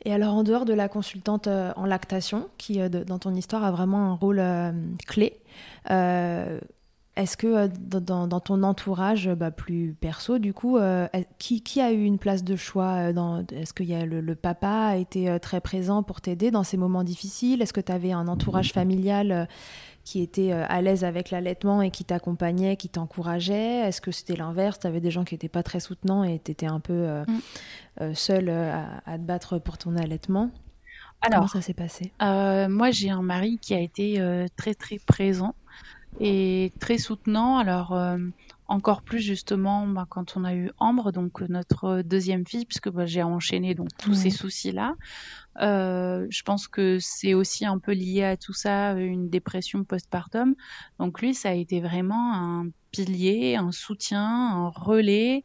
[0.07, 3.73] Et alors, en dehors de la consultante euh, en lactation, qui dans ton histoire a
[3.73, 4.41] vraiment un rôle
[5.07, 5.37] clé,
[7.17, 12.05] est-ce que euh, dans, ton entourage bah, plus perso, du coup, euh, qui, a eu
[12.05, 16.03] une place de choix euh, Est-ce que y a le, papa a été très présent
[16.03, 17.63] pour t'aider dans ces moments difficiles?
[17.63, 19.49] Est-ce que tu avais un entourage familial
[20.05, 23.81] qui était à l'aise avec l'allaitement et qui t'accompagnait, qui t'encourageait?
[23.81, 24.79] Est-ce que c'était l'inverse?
[24.79, 27.23] Tu avais des gens qui n'étaient pas très soutenants et tu étais un peu
[27.99, 28.15] mm.
[28.15, 30.51] seule à, te battre pour ton allaitement?
[31.23, 32.13] Alors, Comment ça s'est passé?
[32.21, 34.23] Moi, j'ai un mari qui a été
[34.57, 35.55] très très présent
[36.19, 37.59] et très soutenant.
[37.59, 38.19] Alors, euh,
[38.67, 43.07] encore plus justement bah, quand on a eu Ambre, donc notre deuxième fille, puisque bah,
[43.07, 44.95] j'ai enchaîné donc tous ces soucis-là.
[45.61, 50.55] Euh, je pense que c'est aussi un peu lié à tout ça, une dépression postpartum.
[50.99, 55.43] Donc lui, ça a été vraiment un pilier, un soutien, un relais.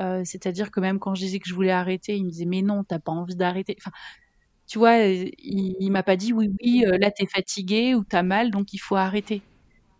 [0.00, 2.62] Euh, c'est-à-dire que même quand je disais que je voulais arrêter, il me disait mais
[2.62, 3.76] non, t'as pas envie d'arrêter.
[3.80, 3.92] Enfin,
[4.66, 8.50] tu vois, il, il m'a pas dit oui, oui, là t'es fatigué ou t'as mal,
[8.50, 9.44] donc il faut arrêter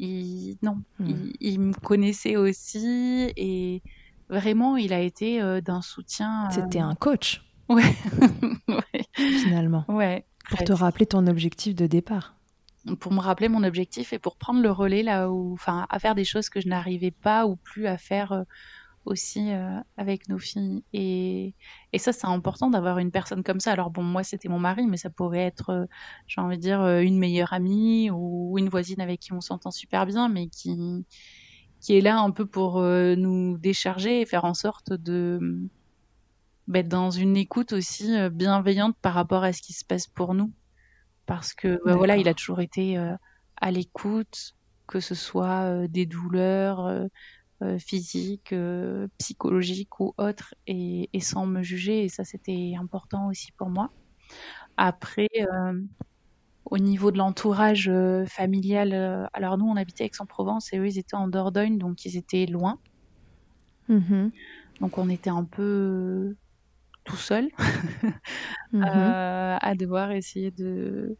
[0.00, 1.30] il, non, hmm.
[1.40, 3.82] il, me connaissait aussi et
[4.30, 6.46] vraiment, il a été euh, d'un soutien.
[6.46, 7.44] Euh, C'était un coach.
[7.70, 7.94] Ouais.
[9.14, 9.84] Finalement.
[9.86, 10.24] Ouais.
[10.48, 12.34] Pour te rappeler ton objectif de départ.
[12.98, 16.16] Pour me rappeler mon objectif et pour prendre le relais là où, enfin, à faire
[16.16, 18.42] des choses que je n'arrivais pas ou plus à faire euh,
[19.10, 20.82] aussi euh, avec nos filles.
[20.92, 21.54] Et,
[21.92, 23.72] et ça, c'est important d'avoir une personne comme ça.
[23.72, 25.86] Alors bon, moi, c'était mon mari, mais ça pourrait être, euh,
[26.26, 29.70] j'ai envie de dire, euh, une meilleure amie ou une voisine avec qui on s'entend
[29.70, 31.04] super bien, mais qui,
[31.80, 35.68] qui est là un peu pour nous décharger et faire en sorte de
[36.68, 40.52] d'être dans une écoute aussi bienveillante par rapport à ce qui se passe pour nous.
[41.26, 42.96] Parce que bah, voilà, il a toujours été
[43.56, 44.54] à l'écoute,
[44.90, 47.06] que ce soit des douleurs, euh,
[47.78, 52.04] physique, euh, psychologique ou autre, et, sans me juger.
[52.04, 53.90] Et ça, c'était important aussi pour moi.
[54.76, 55.80] Après, euh,
[56.64, 57.90] au niveau de l'entourage
[58.26, 62.46] familial, alors nous, on habitait Aix-en-Provence et eux, ils étaient en Dordogne, donc ils étaient
[62.46, 62.78] loin.
[63.88, 64.30] Mm-hmm.
[64.80, 66.36] Donc on était un peu
[67.04, 67.48] tout seul
[68.72, 69.58] mm-hmm.
[69.60, 71.16] à devoir essayer de...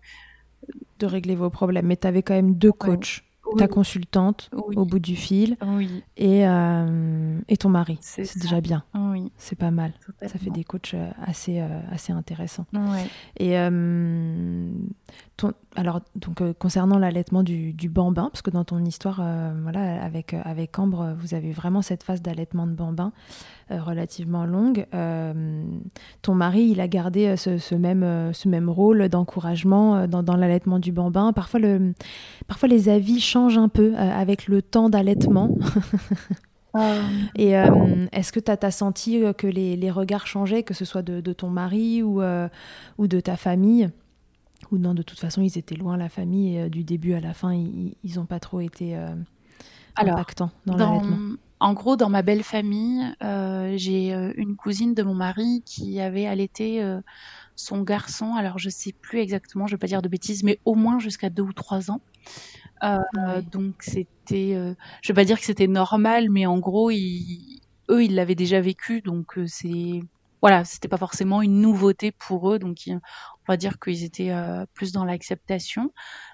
[0.99, 1.87] De régler vos problèmes.
[1.87, 3.25] Mais tu avais quand même deux coachs
[3.57, 5.57] ta consultante au bout du fil
[6.17, 7.99] et, euh, et ton mari.
[8.01, 8.85] C'est déjà bien.
[9.37, 9.93] C'est pas mal.
[10.21, 12.67] Ça fait des coachs euh, assez, euh, assez intéressants.
[13.39, 13.57] Et
[15.37, 19.23] ton, alors, donc, concernant l'allaitement du, du, bambin, parce que dans ton histoire,
[19.63, 23.13] voilà, avec, avec Ambre, vous avez vraiment cette phase d'allaitement de bambin
[23.71, 24.87] relativement longue.
[26.23, 30.93] ton mari, il a gardé ce, même, ce même rôle d'encouragement dans, dans l'allaitement du
[30.93, 31.33] bambin.
[31.33, 31.95] Parfois, le,
[32.47, 35.57] parfois, les avis changent un peu euh, avec le temps d'allaitement.
[36.75, 36.97] Ah.
[37.37, 41.03] Et euh, est-ce que tu as, senti euh, que les, regards changeaient, que ce soit
[41.03, 42.23] de, ton mari ou,
[42.99, 43.91] ou de ta famille?
[44.71, 47.35] Ou non, de toute façon, ils étaient loin, la famille, et du début à la
[47.35, 48.97] fin, ils n'ont pas trop été
[49.97, 53.03] impactants dans, l'allaitement En gros, dans ma belle famille,
[53.77, 56.85] j'ai une cousine de mon mari qui avait allaité
[57.61, 60.59] son garçon, alors je sais plus exactement, je ne vais pas dire de bêtises, mais
[60.65, 62.01] au moins jusqu'à deux ou trois ans.
[62.83, 67.61] Euh, donc c'était, euh, je vais pas dire que c'était normal, mais en gros, ils,
[67.91, 70.01] eux, ils l'avaient déjà vécu, donc euh, c'est,
[70.41, 73.01] voilà, c'était pas forcément une nouveauté pour eux, donc on
[73.47, 74.33] va dire qu'ils étaient
[74.73, 75.93] plus dans l'acceptation.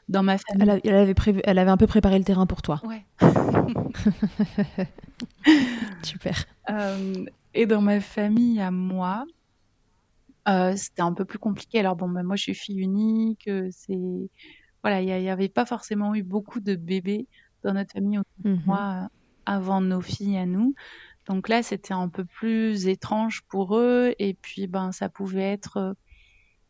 [0.09, 2.81] Dans ma famille, elle, avait prévu, elle avait un peu préparé le terrain pour toi.
[2.85, 3.05] Ouais.
[6.05, 6.45] Super.
[7.55, 9.25] et dans ma famille à moi,
[10.77, 11.81] c'était un peu plus compliqué.
[11.81, 14.31] Alors bon, ben, moi je suis fille unique, c'est
[14.87, 17.27] voilà, il n'y avait pas forcément eu beaucoup de bébés
[17.65, 19.09] dans notre famille mmh moi euh,
[19.45, 20.75] avant nos filles à nous.
[21.27, 24.15] Donc là, c'était un peu plus étrange pour eux.
[24.21, 25.95] Et puis, ben, ça pouvait être, euh,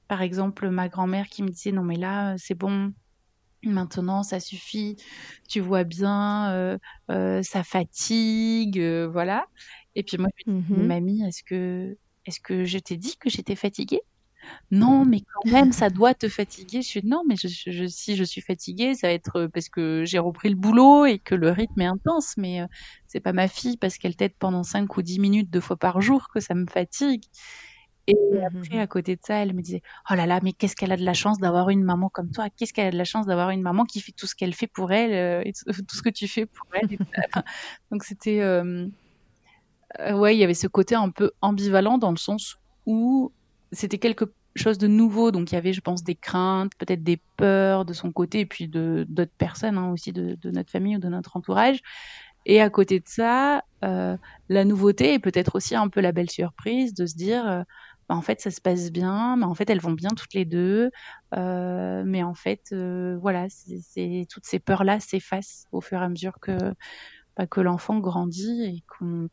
[0.09, 2.93] par exemple, ma grand-mère qui me disait non mais là, euh, c'est bon.
[3.65, 4.97] Maintenant, ça suffit.
[5.49, 9.47] Tu vois bien, ça fatigue, voilà.
[9.95, 11.97] Et puis moi, je me dis, mmh mamie, est-ce que,
[12.27, 14.03] est-ce que je t'ai dit que j'étais fatiguée?
[14.71, 16.83] Non, mais quand même, ça doit te fatiguer.
[16.83, 20.05] Je suis non, mais je, si je suis fatiguée, ça va être euh, parce que
[20.05, 22.35] j'ai repris le boulot et que le rythme est intense.
[22.37, 22.67] Mais euh,
[23.07, 26.01] c'est pas ma fille parce qu'elle t'aide pendant 5 ou 10 minutes deux fois par
[26.01, 27.25] jour que ça me fatigue.
[28.09, 30.53] Et mmh, après, mmh, à côté de ça, elle me disait, oh là là, mais
[30.53, 32.49] qu'est-ce qu'elle a de la chance d'avoir une maman comme toi?
[32.57, 34.69] Qu'est-ce qu'elle a de la chance d'avoir une maman qui fait tout ce qu'elle fait
[34.69, 35.53] pour elle, euh, et
[35.89, 36.99] tout ce que tu fais pour elle.
[37.91, 38.87] donc c'était, euh,
[40.13, 43.33] ouais, il y avait ce côté un peu ambivalent dans le sens où
[43.73, 45.31] c'était quelque chose de nouveau.
[45.31, 48.47] Donc il y avait, je pense, des craintes, peut-être des peurs de son côté, et
[48.47, 51.81] puis de d'autres personnes hein, aussi de, notre famille ou de notre entourage.
[52.47, 54.17] Et à côté de ça, euh,
[54.49, 57.63] la nouveauté et peut-être aussi un peu la belle surprise de se dire, euh,
[58.09, 60.45] bah, en fait, ça se passe bien, mais en fait, elles vont bien toutes les
[60.45, 60.91] deux.
[61.35, 66.09] Euh, mais en fait, euh, voilà, c'est toutes ces peurs-là s'effacent au fur et à
[66.09, 66.57] mesure que,
[67.37, 69.29] bah, que l'enfant grandit et qu'on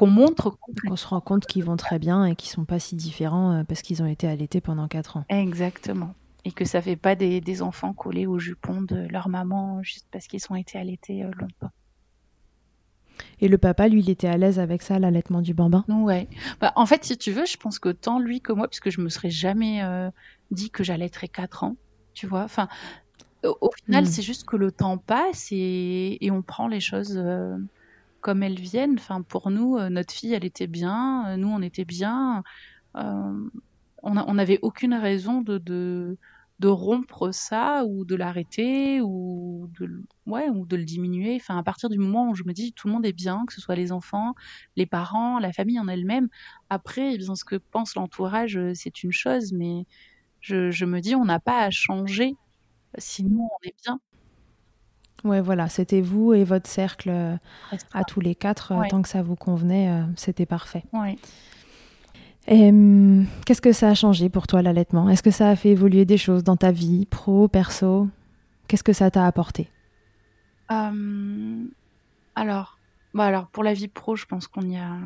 [0.00, 0.56] qu'on montre.
[0.88, 3.64] On se rend compte qu'ils vont très bien et qu'ils sont pas si différents euh,
[3.64, 5.24] parce qu'ils ont été allaités pendant 4 ans.
[5.28, 6.14] Exactement.
[6.46, 10.06] Et que ça fait pas des, des enfants collés au jupon de leur maman juste
[10.10, 11.70] parce qu'ils ont été allaités longtemps.
[13.40, 15.84] Et le papa, lui, il était à l'aise avec ça, l'allaitement du bambin?
[15.88, 16.28] Ouais.
[16.60, 19.02] Bah, en fait, si tu veux, je pense que tant lui que moi, puisque je
[19.02, 20.10] me serais jamais euh,
[20.50, 21.76] dit que j'allaiterais 4 ans,
[22.14, 22.44] tu vois.
[22.44, 22.68] Enfin,
[23.44, 24.06] au, final, hmm.
[24.06, 27.58] c'est juste que le temps passe et, et on prend les choses euh,
[28.20, 28.94] comme elles viennent.
[28.98, 32.42] Enfin, pour nous, euh, notre fille, elle était bien, nous, on était bien.
[34.02, 36.18] on n'avait aucune raison de, de
[36.60, 41.36] de rompre ça ou de l'arrêter ou de ouais ou de le diminuer.
[41.36, 43.54] Enfin à partir du moment où je me dis tout le monde est bien que
[43.54, 44.34] ce soit les enfants
[44.76, 46.28] les parents la famille en elle-même.
[46.68, 49.86] Après eh bien ce que pense l'entourage euh, c'est une chose mais
[50.40, 52.34] je, je me dis on n'a pas à changer.
[52.98, 54.00] Sinon on est bien
[55.24, 57.36] Ouais, voilà, c'était vous et votre cercle euh,
[57.92, 58.72] à tous les quatre.
[58.72, 60.84] Euh, tant que ça vous convenait, c'était parfait.
[60.92, 61.16] Ouais.
[62.46, 65.08] Qu'est-ce que ça a changé pour toi l'allaitement?
[65.08, 68.08] Est-ce que ça a fait évoluer des choses dans ta vie, pro, perso?
[68.66, 69.68] Qu'est-ce que ça t'a apporté?
[70.68, 72.78] Alors,
[73.14, 74.96] bah alors, pour la vie pro, je pense qu'on y a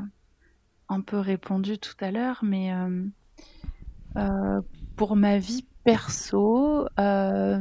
[0.89, 2.73] un peu répondu tout à l'heure, mais
[4.17, 4.61] euh,
[4.97, 7.61] pour ma vie perso, euh,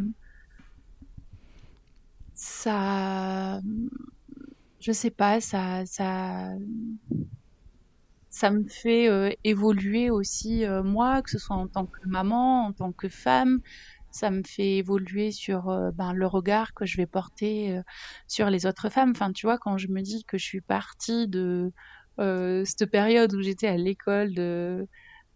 [2.43, 3.61] ça,
[4.79, 6.51] je sais pas, ça, ça,
[8.29, 12.65] ça me fait euh, évoluer aussi euh, moi, que ce soit en tant que maman,
[12.65, 13.59] en tant que femme.
[14.11, 17.79] Ça me fait évoluer sur euh, ben, le regard que je vais porter
[18.27, 19.11] sur les autres femmes.
[19.11, 21.71] Enfin, tu vois, quand je me dis que je suis partie de
[22.19, 24.87] cette période où j'étais à l'école de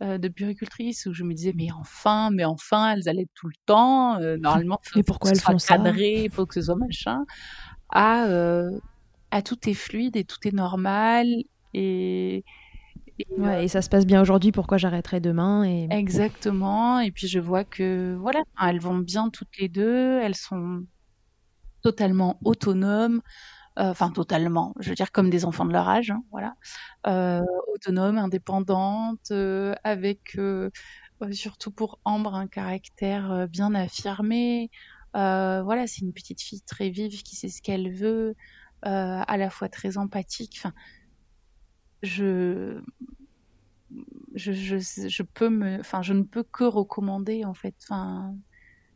[0.01, 4.19] de puricultrice où je me disais mais enfin mais enfin elles allaient tout le temps
[4.39, 7.25] normalement mais pourquoi elles font cadré, il faut que ce soit machin
[7.89, 8.27] à
[9.31, 11.27] à tout est fluide et tout est normal
[11.73, 12.43] et
[13.19, 15.87] et, ouais, et ça se passe bien aujourd'hui, pourquoi j'arrêterai demain et...
[15.89, 16.99] Exactement.
[16.99, 20.83] Et puis je vois que voilà, elles vont bien toutes les deux, elles sont
[21.81, 23.21] totalement autonomes, euh,
[23.77, 26.55] enfin totalement, je veux dire comme des enfants de leur âge, hein, voilà,
[27.07, 30.69] euh, autonomes, indépendantes, euh, avec euh,
[31.31, 34.69] surtout pour Ambre un caractère euh, bien affirmé.
[35.13, 38.35] voilà, c'est une petite fille très vive qui sait ce qu'elle veut,
[38.83, 40.55] à la fois très empathique.
[40.59, 40.73] Enfin,
[42.03, 42.81] je,
[44.35, 47.75] je, je, peux me, enfin, je ne peux que recommander en fait.
[47.83, 48.35] Enfin,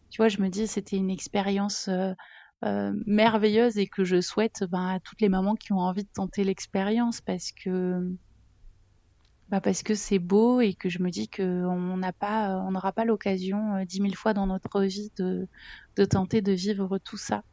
[0.09, 2.13] tu vois, je me dis c'était une expérience euh,
[2.63, 6.09] euh, merveilleuse et que je souhaite ben, à toutes les mamans qui ont envie de
[6.13, 8.15] tenter l'expérience parce que
[9.49, 12.93] bah parce que c'est beau et que je me dis qu'on n'a pas, on n'aura
[12.93, 15.47] pas l'occasion euh, dix mille fois dans notre vie de,
[15.97, 17.43] de tenter de vivre tout ça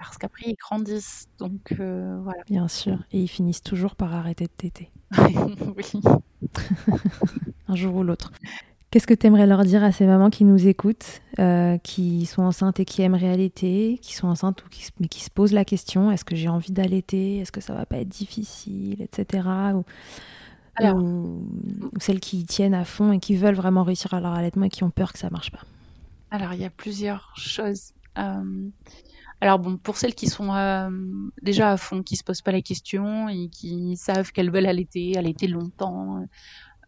[0.00, 1.28] parce qu'après ils grandissent.
[1.38, 2.42] Donc euh, voilà.
[2.46, 2.98] Bien sûr.
[3.12, 4.90] Et ils finissent toujours par arrêter de téter.
[5.76, 5.92] oui.
[7.68, 8.32] Un jour ou l'autre.
[8.90, 12.42] Qu'est-ce que tu aimerais leur dire à ces mamans qui nous écoutent, euh, qui sont
[12.42, 15.64] enceintes et qui aiment allaiter, qui sont enceintes ou qui, mais qui se posent la
[15.64, 19.44] question est-ce que j'ai envie d'allaiter Est-ce que ça va pas être difficile Etc.
[19.74, 19.84] Ou,
[20.74, 20.96] Alors...
[20.96, 21.46] ou,
[22.00, 24.82] celles qui tiennent à fond et qui veulent vraiment réussir à leur allaitement et qui
[24.82, 25.62] ont peur que ça marche pas?
[26.32, 27.92] Alors, il y a plusieurs choses.
[28.18, 28.70] Euh,
[29.40, 30.90] alors bon, pour celles qui sont euh,
[31.42, 35.16] déjà à fond, qui se posent pas la question et qui savent qu'elles veulent allaiter,
[35.16, 36.26] allaiter longtemps,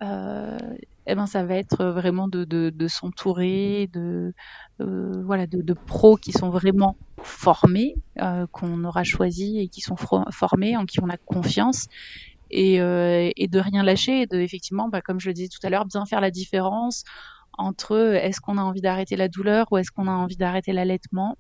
[0.03, 0.59] euh,
[1.07, 4.33] eh ben ça va être vraiment de, de, de s'entourer de
[4.81, 9.81] euh, voilà de, de, pros qui sont vraiment formés, euh, qu'on aura choisi et qui
[9.81, 11.87] sont formés, en qui on a confiance.
[12.55, 15.67] Et, euh, et de rien lâcher et de effectivement bah, comme je le disais tout
[15.67, 17.03] à l'heure bien faire la différence
[17.59, 21.37] entre est-ce qu'on a envie d'arrêter la douleur ou est-ce qu'on a envie d'arrêter l'allaitement,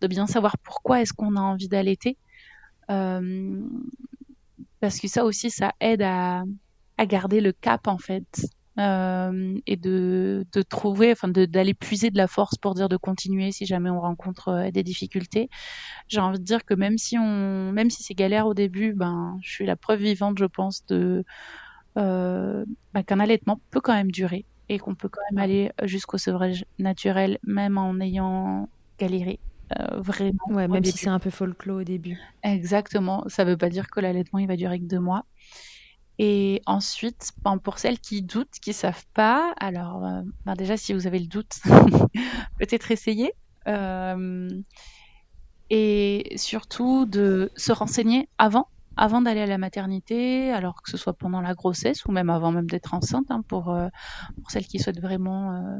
[0.00, 2.16] de bien savoir pourquoi est-ce qu'on a envie d'allaiter.
[2.90, 3.60] Euh,
[4.80, 6.44] parce que ça aussi, ça aide à,
[6.96, 8.46] à garder le cap en fait.
[8.78, 13.50] Euh, et de, de trouver, enfin d'aller puiser de la force pour dire de continuer
[13.50, 15.50] si jamais on rencontre euh, des difficultés.
[16.06, 19.36] J'ai envie de dire que même si on, même si c'est galère au début, ben
[19.42, 21.24] je suis la preuve vivante, je pense, de
[21.96, 26.64] bah, qu'un allaitement peut quand même durer et qu'on peut quand même aller jusqu'au sevrage
[26.78, 28.68] naturel, même en ayant
[29.00, 29.40] galéré.
[29.96, 30.38] vraiment.
[30.50, 32.16] Ouais, même si c'est un peu folklore au début.
[32.44, 33.24] Exactement.
[33.26, 35.24] Ça ne veut pas dire que l'allaitement il va durer que deux mois.
[36.18, 40.00] Et ensuite, ben, pour celles qui doutent, qui savent pas, alors
[40.44, 41.58] ben, déjà si vous avez le doute,
[42.58, 43.32] peut-être essayer.
[45.70, 51.14] et surtout de se renseigner avant avant d'aller à la maternité, alors que ce soit
[51.14, 53.88] pendant la grossesse ou même avant même d'être enceinte, hein, pour, euh,
[54.42, 55.78] pour celles qui souhaitent vraiment euh,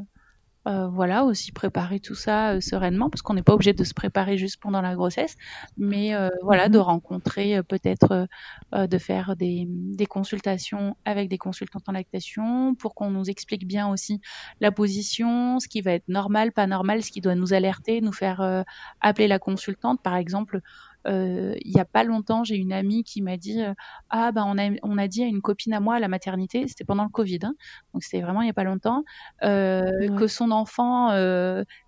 [0.67, 4.37] euh, voilà, aussi préparer tout ça sereinement, parce qu'on n'est pas obligé de se préparer
[4.37, 5.37] juste pendant la grossesse,
[5.77, 6.85] mais voilà, de mhm.
[6.85, 8.27] rencontrer peut-être,
[8.73, 13.89] de faire des, des, consultations avec des consultantes en lactation, pour qu'on nous explique bien
[13.89, 14.21] aussi
[14.61, 18.13] la position, ce qui va être normal, pas normal, ce qui doit nous alerter, nous
[18.13, 18.65] faire
[19.01, 20.61] appeler la consultante, par exemple euh,
[21.09, 23.75] il y a pas longtemps, j'ai une amie qui m'a dit euh,
[24.11, 26.67] ah bah on a on a dit à une copine à moi à la maternité,
[26.69, 27.55] c'était pendant le Covid, hein,
[27.93, 29.05] donc c'était vraiment il y a pas longtemps,
[29.43, 31.11] euh, que son enfant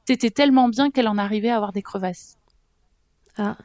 [0.08, 2.36] était tellement bien qu'elle en arrivait à avoir des crevasses.
[3.38, 3.56] Ah,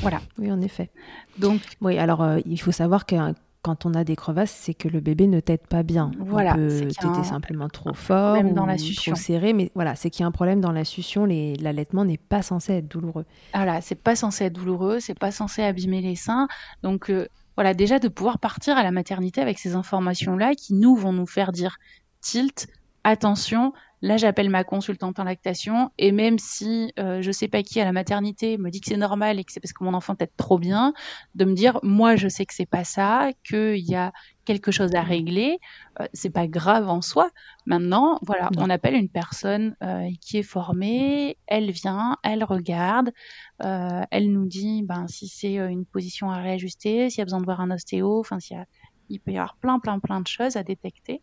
[0.00, 0.20] voilà.
[0.38, 0.90] Oui, en effet.
[1.38, 3.14] Donc, oui, alors il faut savoir que
[3.62, 6.10] quand on a des crevasses, c'est que le bébé ne t'aide pas bien.
[6.18, 10.26] Voilà, on simplement trop fort dans la trop serré, mais voilà, c'est qu'il y a
[10.26, 11.26] un problème dans la succion.
[11.26, 13.26] L'allaitement n'est pas censé être douloureux.
[13.54, 16.48] Voilà, c'est pas censé être douloureux, c'est pas censé abîmer les seins.
[16.82, 20.96] Donc euh, voilà, déjà de pouvoir partir à la maternité avec ces informations-là qui nous
[20.96, 21.76] vont nous faire dire
[22.20, 22.68] tilt,
[23.04, 23.72] attention,
[24.02, 27.84] Là, j'appelle ma consultante en lactation et même si euh, je sais pas qui à
[27.84, 30.34] la maternité me dit que c'est normal et que c'est parce que mon enfant t'aide
[30.36, 30.94] trop bien,
[31.34, 34.12] de me dire moi je sais que c'est pas ça, qu'il y a
[34.44, 35.58] quelque chose à régler,
[36.00, 37.30] euh, c'est pas grave en soi.
[37.66, 43.12] Maintenant, voilà, on appelle une personne euh, qui est formée, elle vient, elle regarde,
[43.62, 47.40] euh, elle nous dit ben si c'est une position à réajuster, s'il y a besoin
[47.40, 48.64] de voir un ostéo, enfin s'il y a
[49.12, 51.22] il peut y avoir plein plein plein de choses à détecter.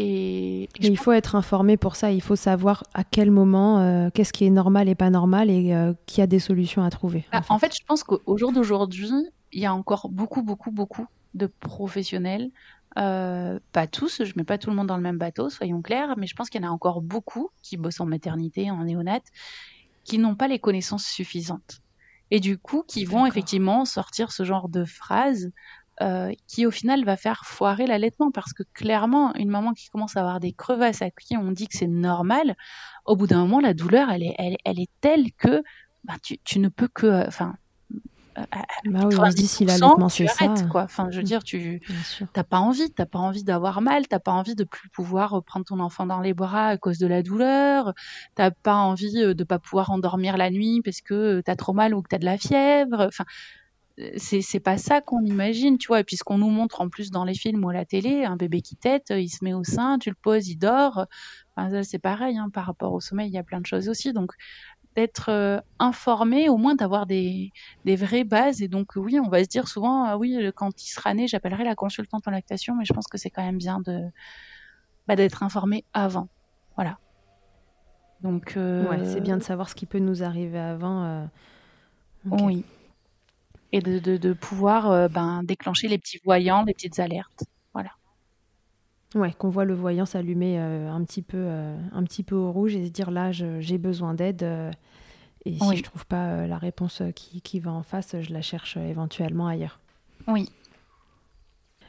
[0.00, 2.12] Et, il faut être informé pour ça.
[2.12, 5.74] Il faut savoir à quel moment, euh, qu'est-ce qui est normal et pas normal et
[5.74, 7.26] euh, qui a des solutions à trouver.
[7.32, 7.74] Bah, en, fait.
[7.76, 9.10] je pense qu'au jour d'aujourd'hui,
[9.52, 12.50] il y a encore beaucoup, beaucoup, beaucoup de professionnels.
[12.96, 16.14] Euh, pas tous, je mets pas tout le monde dans le même bateau, soyons clairs,
[16.16, 19.20] mais je pense qu'il y en a encore beaucoup qui bossent en maternité, en néonat,
[20.04, 21.80] qui n'ont pas les connaissances suffisantes.
[22.30, 25.50] Et du coup, qui vont effectivement sortir ce genre de phrases
[26.00, 28.30] euh, qui au final va faire foirer l'allaitement.
[28.30, 31.66] Parce que clairement une maman qui commence à avoir des crevasses à qui on dit
[31.66, 32.56] que c'est normal
[33.04, 34.34] au bout d'un moment la douleur elle est
[34.64, 35.62] elle, est telle que
[36.04, 37.54] bah, tu, tu ne peux que enfin
[38.38, 38.42] euh,
[38.84, 40.54] bah oui, on se dit si l'allaitement c'est ça.
[40.70, 40.84] quoi.
[40.84, 41.82] Enfin je veux dire tu
[42.32, 45.66] t'as pas envie t'as pas envie d'avoir mal t'as pas envie de plus pouvoir prendre
[45.66, 47.92] ton enfant dans les bras à cause de la douleur
[48.36, 51.94] t'as pas envie euh, de pas pouvoir endormir la nuit parce que t'as trop mal
[51.94, 53.06] ou que t'as de la fièvre.
[53.08, 53.24] Enfin
[54.16, 56.00] c'est pas ça qu'on imagine, tu vois.
[56.00, 58.24] Et puis ce qu'on nous montre en plus dans les films ou à la télé,
[58.24, 61.06] un bébé qui tète, il se met au sein, tu le poses, il dort.
[61.56, 64.12] Enfin, c'est pareil, hein, par rapport au sommeil, il y a plein de choses aussi.
[64.12, 64.32] Donc
[64.94, 67.52] d'être euh, informé, au moins d'avoir des,
[67.84, 68.62] des, vraies bases.
[68.62, 71.64] Et donc oui, on va se dire souvent, ah oui, quand il sera né, j'appellerai
[71.64, 74.00] la consultante en lactation, mais je pense que c'est quand même bien de
[75.06, 76.28] bah, d'être informé avant.
[76.76, 76.98] Voilà.
[78.22, 81.04] Donc ouais, c'est bien de savoir ce qui peut nous arriver avant.
[81.04, 81.24] Euh...
[82.24, 82.64] Oui
[83.72, 87.44] et de, de, pouvoir euh, ben, déclencher les petits voyants, les petites alertes.
[87.72, 87.90] Voilà.
[89.14, 92.50] Ouais, qu'on voit le voyant s'allumer euh, un, petit peu, euh, un petit peu au
[92.50, 94.42] rouge et se dire là, j'ai besoin d'aide.
[95.44, 98.76] et si je trouve pas la réponse qui, qui, va en face, je la cherche
[98.76, 99.80] éventuellement ailleurs.
[100.26, 100.50] Oui.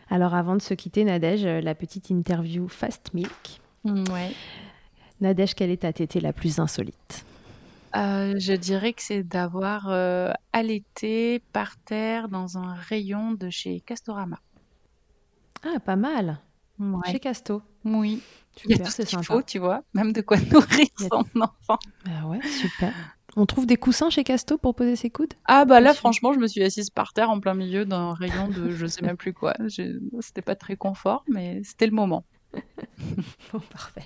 [0.10, 3.62] Alors avant de se quitter, Nadège, la petite interview Fast Milk.
[3.86, 4.32] Ouais.
[5.22, 7.26] Nadège, quelle est ta tétée la plus insolite?
[7.96, 13.82] Euh, je dirais que c'est d'avoir euh, allaité par terre dans un rayon de chez
[13.82, 14.40] Castorama.
[15.64, 16.40] Ah, pas mal.
[17.08, 17.62] Chez Casto.
[17.84, 18.22] Oui.
[18.66, 21.80] Il y a tout ce qu'il faut, tu vois, même de quoi nourrir son enfant.
[22.06, 22.94] Ah ouais, super.
[23.36, 25.34] On trouve des coussins chez Casto pour poser ses coudes?
[25.46, 28.48] Ah bah là, franchement, je me suis assise par terre en plein milieu d'un rayon
[28.48, 29.54] de je sais même plus quoi.
[30.20, 32.26] C'était pas très confort, mais c'était le moment.
[33.54, 34.04] bon, parfait.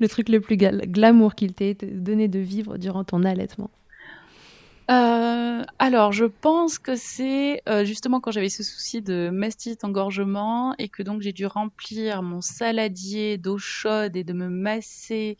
[0.00, 3.70] Le truc le plus glamour qu'il t'ait donné de vivre durant ton allaitement
[4.90, 10.74] euh, alors, je pense que c'est euh, justement quand j'avais ce souci de mastite, engorgement,
[10.78, 15.36] et que donc j'ai dû remplir mon saladier d'eau chaude et de me masser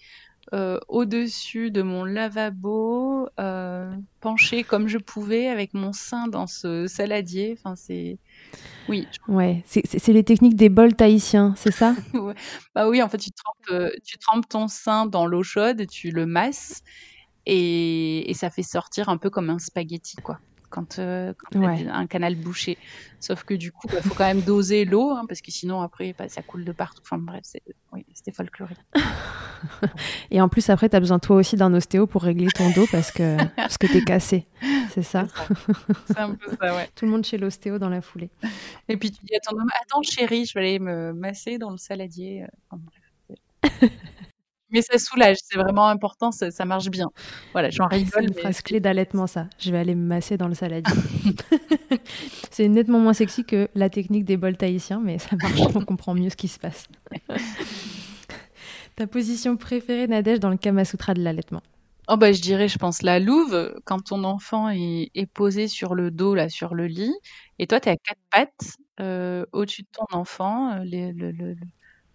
[0.54, 3.28] euh, au-dessus de mon lavabo,
[4.20, 7.56] penché comme je pouvais avec mon sein dans ce saladier.
[7.58, 8.18] Enfin, c'est
[8.88, 9.06] oui.
[9.28, 11.94] Ouais, c'est les techniques des bols tahitiens, c'est ça?
[12.74, 16.10] Bah oui, en fait, tu trempes, euh, tu trempes ton sein dans l'eau chaude, tu
[16.10, 16.82] le masses
[17.44, 20.38] et, ça fait sortir un peu comme un spaghetti, quoi.
[20.70, 22.78] Quand, euh, quand un canal bouché.
[23.20, 25.80] Sauf que du coup, il bah, faut quand même doser l'eau, hein, parce que sinon,
[25.80, 27.02] après, bah, ça coule de partout.
[27.04, 28.78] Enfin bref, c'était folklorique.
[30.30, 32.86] Et en plus, après, tu as besoin toi aussi d'un ostéo pour régler ton dos
[32.90, 34.46] parce que, parce que tu es cassé.
[34.90, 35.26] C'est ça?
[36.06, 36.88] C'est un peu ça, ouais.
[36.94, 38.30] Tout le monde chez l'ostéo dans la foulée.
[38.88, 41.70] Et puis tu dis à ton homme Attends, chérie, je vais aller me masser dans
[41.70, 42.46] le saladier.
[42.70, 43.90] Enfin, bref.
[44.70, 47.08] Mais ça soulage, c'est vraiment important, ça, marche bien.
[47.52, 48.10] Voilà, j'en rigole.
[48.12, 49.46] C'est une phrase clé d'allaitement, ça.
[49.58, 50.94] Je vais aller me masser dans le saladier.
[52.50, 56.14] c'est nettement moins sexy que la technique des bols tahitiens, mais ça marche, on comprend
[56.14, 56.86] mieux ce qui se passe.
[58.96, 61.62] Ta position préférée, Nadège, dans le Kama Sutra de l'allaitement?
[62.08, 66.10] Oh bah, je dirais, je pense, la louve, quand ton enfant est, posé sur le
[66.10, 67.14] dos, là, sur le lit,
[67.58, 71.54] et toi, tu es à quatre pattes euh, au-dessus de ton enfant, euh, le,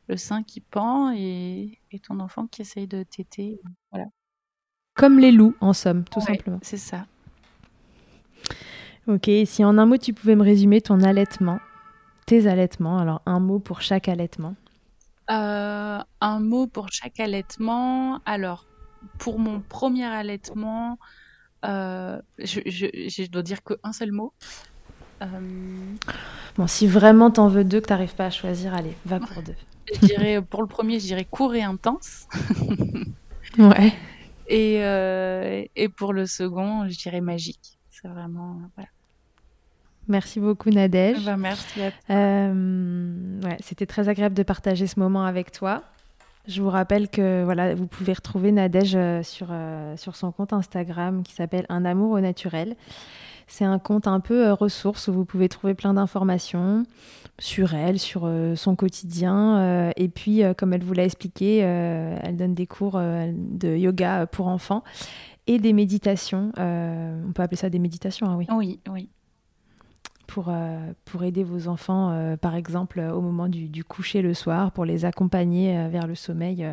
[0.07, 3.59] le sein qui pend et, ton enfant qui essaye de téter.
[3.91, 4.05] Voilà.
[4.95, 6.59] Comme les loups, en somme, tout simplement.
[6.61, 7.05] C'est ça.
[9.07, 11.59] Ok, si en un mot tu pouvais me résumer ton allaitement,
[12.25, 14.55] tes allaitements, alors un mot pour chaque allaitement.
[15.29, 18.19] Euh, un mot pour chaque allaitement.
[18.25, 18.65] Alors,
[19.19, 20.97] pour mon premier allaitement,
[21.65, 24.33] euh, je, je, dois dire qu'un seul mot.
[25.21, 25.25] Euh,
[26.57, 29.55] bon, si vraiment t'en veux deux, que t'arrives pas à choisir, allez, va pour deux.
[29.91, 32.27] Je dirais, pour le premier, je dirais court et intense.
[33.57, 33.93] ouais.
[34.47, 37.77] Et, euh, et pour le second, je dirais magique.
[37.89, 38.57] C'est vraiment.
[38.75, 38.89] Voilà.
[40.07, 41.23] Merci beaucoup Nadège.
[41.23, 42.15] Ben, merci à toi.
[42.15, 45.83] Euh, ouais, C'était très agréable de partager ce moment avec toi.
[46.45, 49.47] Je vous rappelle que voilà, vous pouvez retrouver Nadège euh, sur,
[49.95, 52.75] sur son compte Instagram qui s'appelle Un amour au naturel.
[53.47, 56.85] C'est un compte un peu ressource où vous pouvez trouver plein d'informations
[57.39, 59.57] sur elle, sur euh, son quotidien.
[59.57, 64.27] Euh, et puis, euh, comme elle vous l'a expliqué, elle donne des cours de yoga
[64.27, 64.83] pour enfants
[65.47, 66.51] et des méditations.
[66.57, 68.47] on peut appeler ça des méditations, hein, oui.
[68.51, 69.09] Oui, oui.
[70.25, 70.51] Pour,
[71.05, 75.05] pour aider vos enfants, par exemple, au moment du, du, coucher le soir, pour les
[75.05, 76.65] accompagner vers le sommeil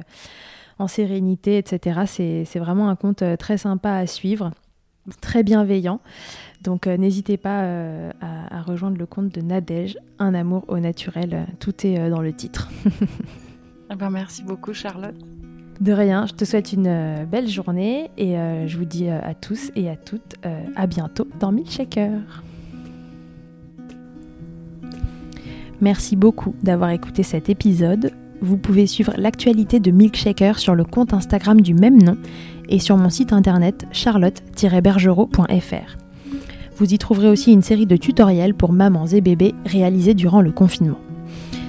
[0.78, 2.44] en sérénité, etc.
[2.46, 4.52] C'est vraiment un compte très sympa à suivre,
[5.20, 6.00] très bienveillant.
[6.62, 11.46] Donc euh, n'hésitez pas euh, à, rejoindre le compte de Nadège, Un amour au naturel.
[11.58, 12.70] Tout est euh, dans le titre.
[13.92, 15.16] Eh ben, merci beaucoup Charlotte.
[15.80, 18.36] De rien, je te souhaite une belle journée et
[18.68, 20.36] je vous dis à tous et à toutes
[20.76, 22.20] à bientôt dans Milkshaker.
[25.80, 28.12] Merci beaucoup d'avoir écouté cet épisode.
[28.40, 32.16] Vous pouvez suivre l'actualité de Milkshaker sur le compte Instagram du même nom
[32.70, 35.96] et sur mon site internet charlotte-bergerot.fr.
[36.76, 40.50] Vous y trouverez aussi une série de tutoriels pour mamans et bébés réalisés durant le
[40.50, 40.98] confinement.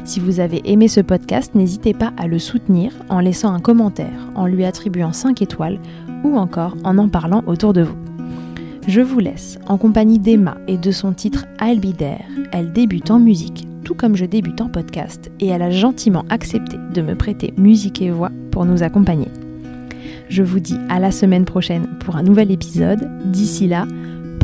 [0.06, 4.30] Si vous avez aimé ce podcast, n'hésitez pas à le soutenir en laissant un commentaire,
[4.36, 5.80] en lui attribuant 5 étoiles
[6.24, 7.96] ou encore en en parlant autour de vous.
[8.88, 12.04] Je vous laisse en compagnie d'Emma et de son titre I'll Be.
[12.52, 16.78] Elle débute en musique, tout comme je débute en podcast, et elle a gentiment accepté
[16.94, 19.28] de me prêter musique et voix pour nous accompagner.
[20.32, 23.08] Je vous dis à la semaine prochaine pour un nouvel épisode.
[23.32, 23.86] D'ici là,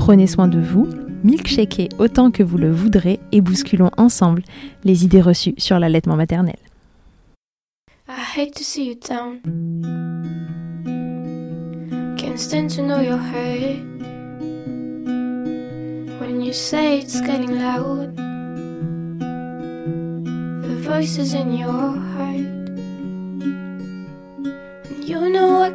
[0.08, 0.88] Prenez soin de vous,
[1.26, 4.42] milkshakez autant que vous le voudrez et bousculons ensemble
[4.86, 6.56] les idées reçues sur l'allaitement maternel.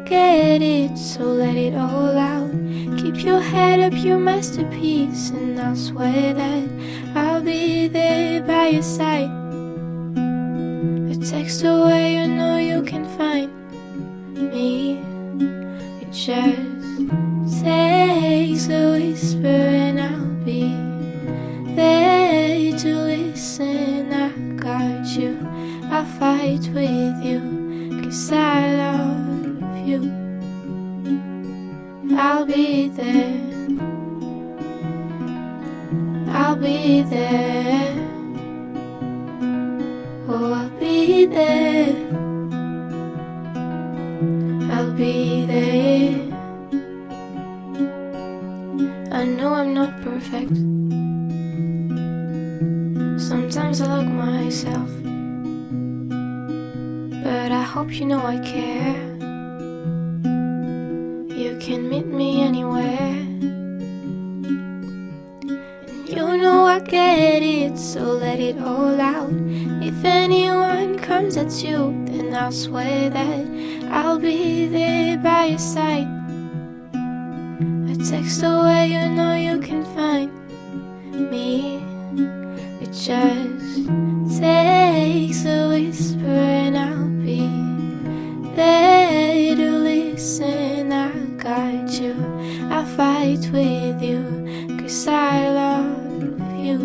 [0.05, 2.51] Get it, so let it all out.
[2.97, 6.69] Keep your head up, your masterpiece, and I'll swear that
[7.15, 9.31] I'll be there by your side.
[11.11, 13.52] A text away, you know you can find
[93.93, 96.79] with you, cause I love you.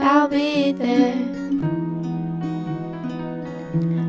[0.00, 1.14] I'll be there.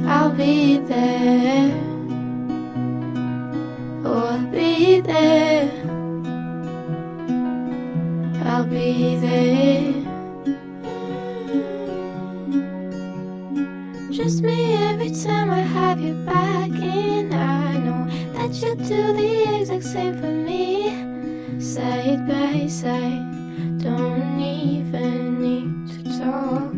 [0.07, 1.71] I'll be there.
[4.05, 5.71] Oh, I'll be there.
[8.45, 9.93] I'll be there.
[14.11, 19.59] Just me every time I have you back, and I know that you do the
[19.59, 20.28] exact same for.
[22.69, 26.71] Side, don't even need to talk.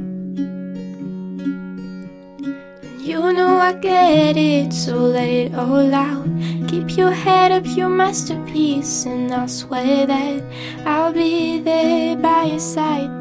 [2.97, 6.25] You know I get it, so let it all out.
[6.69, 10.41] Keep your head up, your masterpiece, and I swear that
[10.85, 13.11] I'll be there by your side.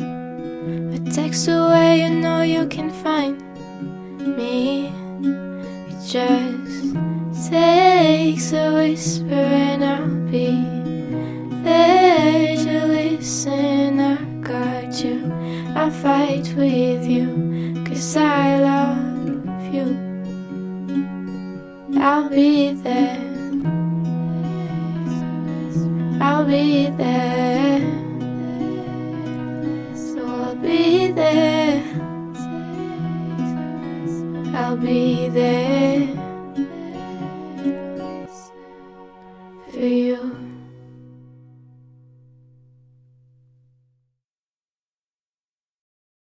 [0.00, 3.40] A text away, you know you can find
[4.36, 4.90] me.
[5.88, 10.81] It just takes a whisper, and I'll be
[11.62, 14.00] there to listen.
[14.00, 15.32] I got you,
[15.74, 20.12] I fight with you, cause I love you.
[22.00, 23.18] I'll be there.
[26.20, 27.80] I'll be there.
[29.94, 31.82] So I'll be there.
[34.54, 36.06] I'll be there
[39.70, 40.41] for you.